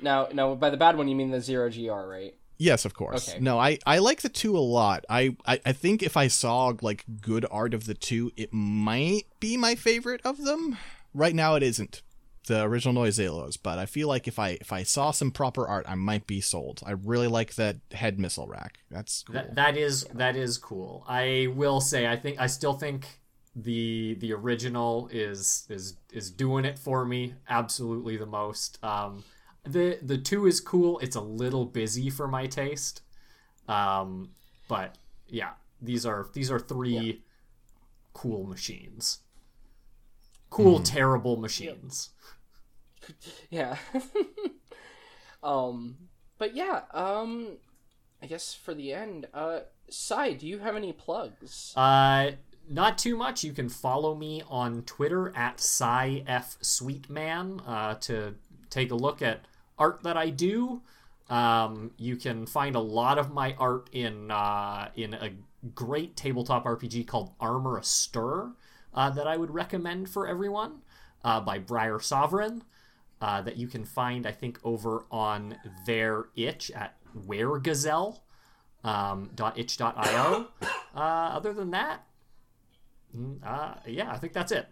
[0.00, 2.34] Now, now by the bad one you mean the zero gr, right?
[2.58, 3.30] Yes, of course.
[3.30, 3.40] Okay.
[3.40, 5.04] No, I, I like the two a lot.
[5.10, 9.26] I, I, I think if I saw like good art of the two, it might
[9.40, 10.78] be my favorite of them.
[11.12, 12.02] Right now, it isn't
[12.46, 15.84] the original Noiselos, but I feel like if I if I saw some proper art,
[15.88, 16.80] I might be sold.
[16.86, 18.78] I really like that head missile rack.
[18.90, 19.34] That's cool.
[19.34, 21.04] That that is that is cool.
[21.08, 23.20] I will say I think I still think
[23.54, 28.78] the the original is is is doing it for me absolutely the most.
[28.82, 29.24] Um
[29.66, 30.98] the the 2 is cool.
[31.00, 33.02] It's a little busy for my taste.
[33.68, 34.30] Um
[34.68, 34.96] but
[35.28, 37.22] yeah, these are these are three
[38.12, 39.20] cool machines.
[40.50, 42.10] Cool terrible machines.
[43.50, 43.76] Yeah.
[45.42, 45.96] um,
[46.38, 46.80] but yeah.
[46.92, 47.58] Um,
[48.20, 51.72] I guess for the end, uh, Cy, do you have any plugs?
[51.76, 52.32] Uh,
[52.68, 53.44] not too much.
[53.44, 58.34] You can follow me on Twitter at SciFSweetman uh, to
[58.70, 59.42] take a look at
[59.78, 60.82] art that I do.
[61.28, 65.30] Um, you can find a lot of my art in uh, in a
[65.74, 68.52] great tabletop RPG called Armor Astir
[68.94, 70.82] uh, that I would recommend for everyone
[71.24, 72.62] uh, by Briar Sovereign.
[73.18, 76.96] Uh, that you can find, I think, over on their itch at
[77.26, 78.20] weregazelle
[78.86, 80.48] um, .itch.io.
[80.94, 82.06] Uh, other than that,
[83.14, 84.68] mm, uh, yeah, I think that's it.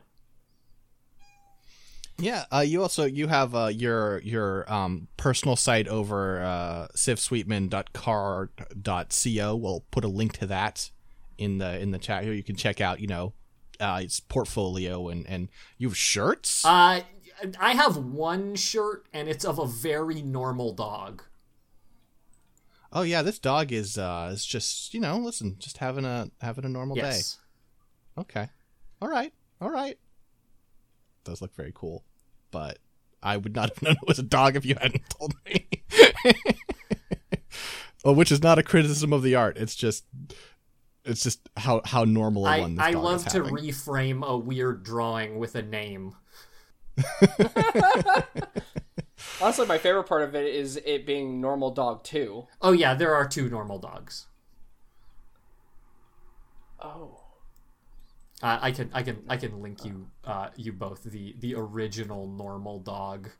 [2.19, 9.57] Yeah, uh, you also you have uh, your your um, personal site over uh, sivsweetman.car.co.
[9.57, 10.91] We'll put a link to that
[11.39, 12.32] in the in the chat here.
[12.32, 13.32] You can check out, you know,
[13.81, 16.65] uh, its portfolio and and you have shirts.
[16.65, 17.01] Uh,
[17.59, 21.24] I have one shirt, and it's of a very normal dog.
[22.93, 26.65] oh yeah, this dog is uh is just you know listen, just having a having
[26.65, 27.39] a normal Yes.
[28.16, 28.23] day.
[28.23, 28.49] Okay,
[29.03, 29.99] all right, all right.
[31.25, 32.05] Does look very cool,
[32.51, 32.79] but
[33.23, 35.69] I would not have known it was a dog if you hadn't told me.
[38.05, 39.57] well, which is not a criticism of the art.
[39.57, 40.05] It's just
[41.05, 42.77] it's just how how normal a I, one.
[42.77, 43.57] This I dog love is to having.
[43.57, 46.15] reframe a weird drawing with a name.
[49.41, 52.47] Honestly, my favorite part of it is it being normal dog too.
[52.61, 54.27] Oh yeah, there are two normal dogs.
[56.81, 57.24] Oh.
[58.45, 62.29] Uh, I can I can I can link you uh, you both the the original
[62.29, 63.31] normal dog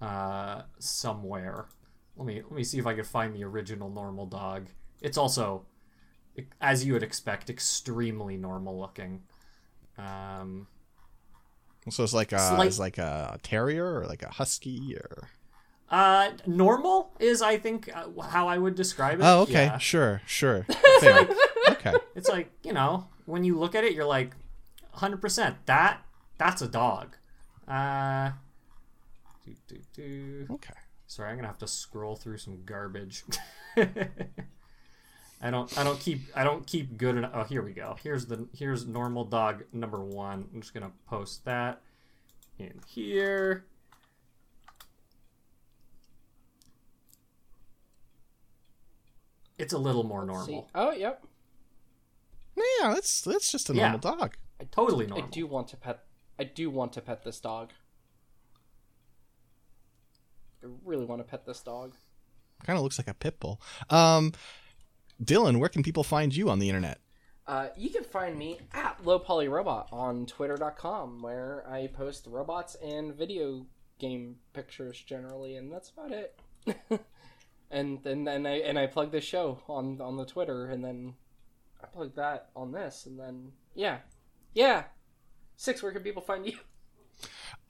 [0.00, 1.66] uh, somewhere.
[2.16, 4.68] Let me let me see if I can find the original normal dog.
[5.02, 5.66] It's also,
[6.60, 9.22] as you would expect, extremely normal looking.
[9.98, 10.68] Um,
[11.90, 15.30] So it's like a Slight- it's like a terrier or like a husky or.
[15.90, 19.24] uh, normal is I think uh, how I would describe it.
[19.24, 19.78] Oh, okay, Yeah.
[19.78, 20.64] sure, sure.
[21.70, 21.94] Okay.
[22.14, 24.32] It's like you know when you look at it, you're like,
[24.94, 26.00] hundred percent that
[26.38, 27.16] that's a dog.
[27.68, 28.30] Uh,
[29.44, 30.46] do, do, do.
[30.50, 30.74] Okay.
[31.06, 33.24] Sorry, I'm gonna have to scroll through some garbage.
[33.76, 35.76] I don't.
[35.78, 36.20] I don't keep.
[36.34, 37.32] I don't keep good enough.
[37.34, 37.96] Oh, here we go.
[38.02, 38.48] Here's the.
[38.56, 40.48] Here's normal dog number one.
[40.54, 41.80] I'm just gonna post that
[42.58, 43.64] in here.
[49.58, 50.26] It's a little more See.
[50.32, 50.70] normal.
[50.74, 51.24] Oh, yep.
[52.56, 53.82] Yeah, that's that's just a Yeah.
[53.92, 54.00] normal
[54.64, 54.88] dog.
[54.88, 56.04] Totally I do want to pet.
[56.38, 57.70] I do want to pet this dog.
[60.62, 61.94] I really want to pet this dog.
[62.64, 63.60] Kind of looks like a pit bull.
[63.90, 64.32] Um,
[65.22, 67.00] Dylan, where can people find you on the internet?
[67.46, 72.74] Uh, you can find me at Low Poly Robot on Twitter.com, where I post robots
[72.76, 73.66] and video
[73.98, 76.40] game pictures generally, and that's about it.
[77.70, 81.14] and then and I and I plug this show on on the Twitter, and then
[81.82, 83.98] I plug that on this, and then yeah,
[84.54, 84.84] yeah.
[85.56, 85.82] Six.
[85.82, 86.58] Where can people find you?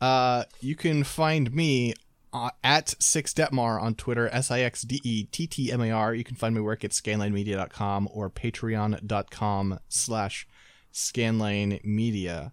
[0.01, 1.95] Uh, you can find me
[2.33, 5.91] uh, at Six Detmar on Twitter, S I X D E T T M A
[5.91, 6.15] R.
[6.15, 10.47] You can find my work at scanlinemedia.com or patreon.com slash
[10.93, 12.53] scanlinemedia.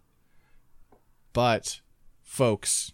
[1.34, 1.82] But,
[2.24, 2.92] folks,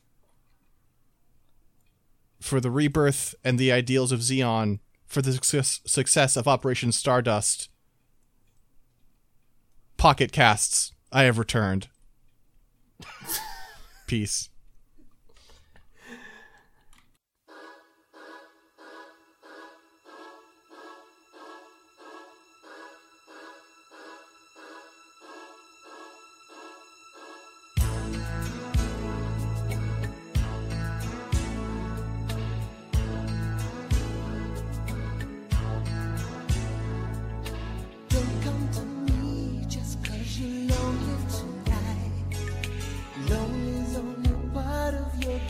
[2.40, 7.70] for the rebirth and the ideals of Zeon, for the success, success of Operation Stardust,
[9.98, 11.88] Pocket Casts, I have returned.
[14.08, 14.50] Peace.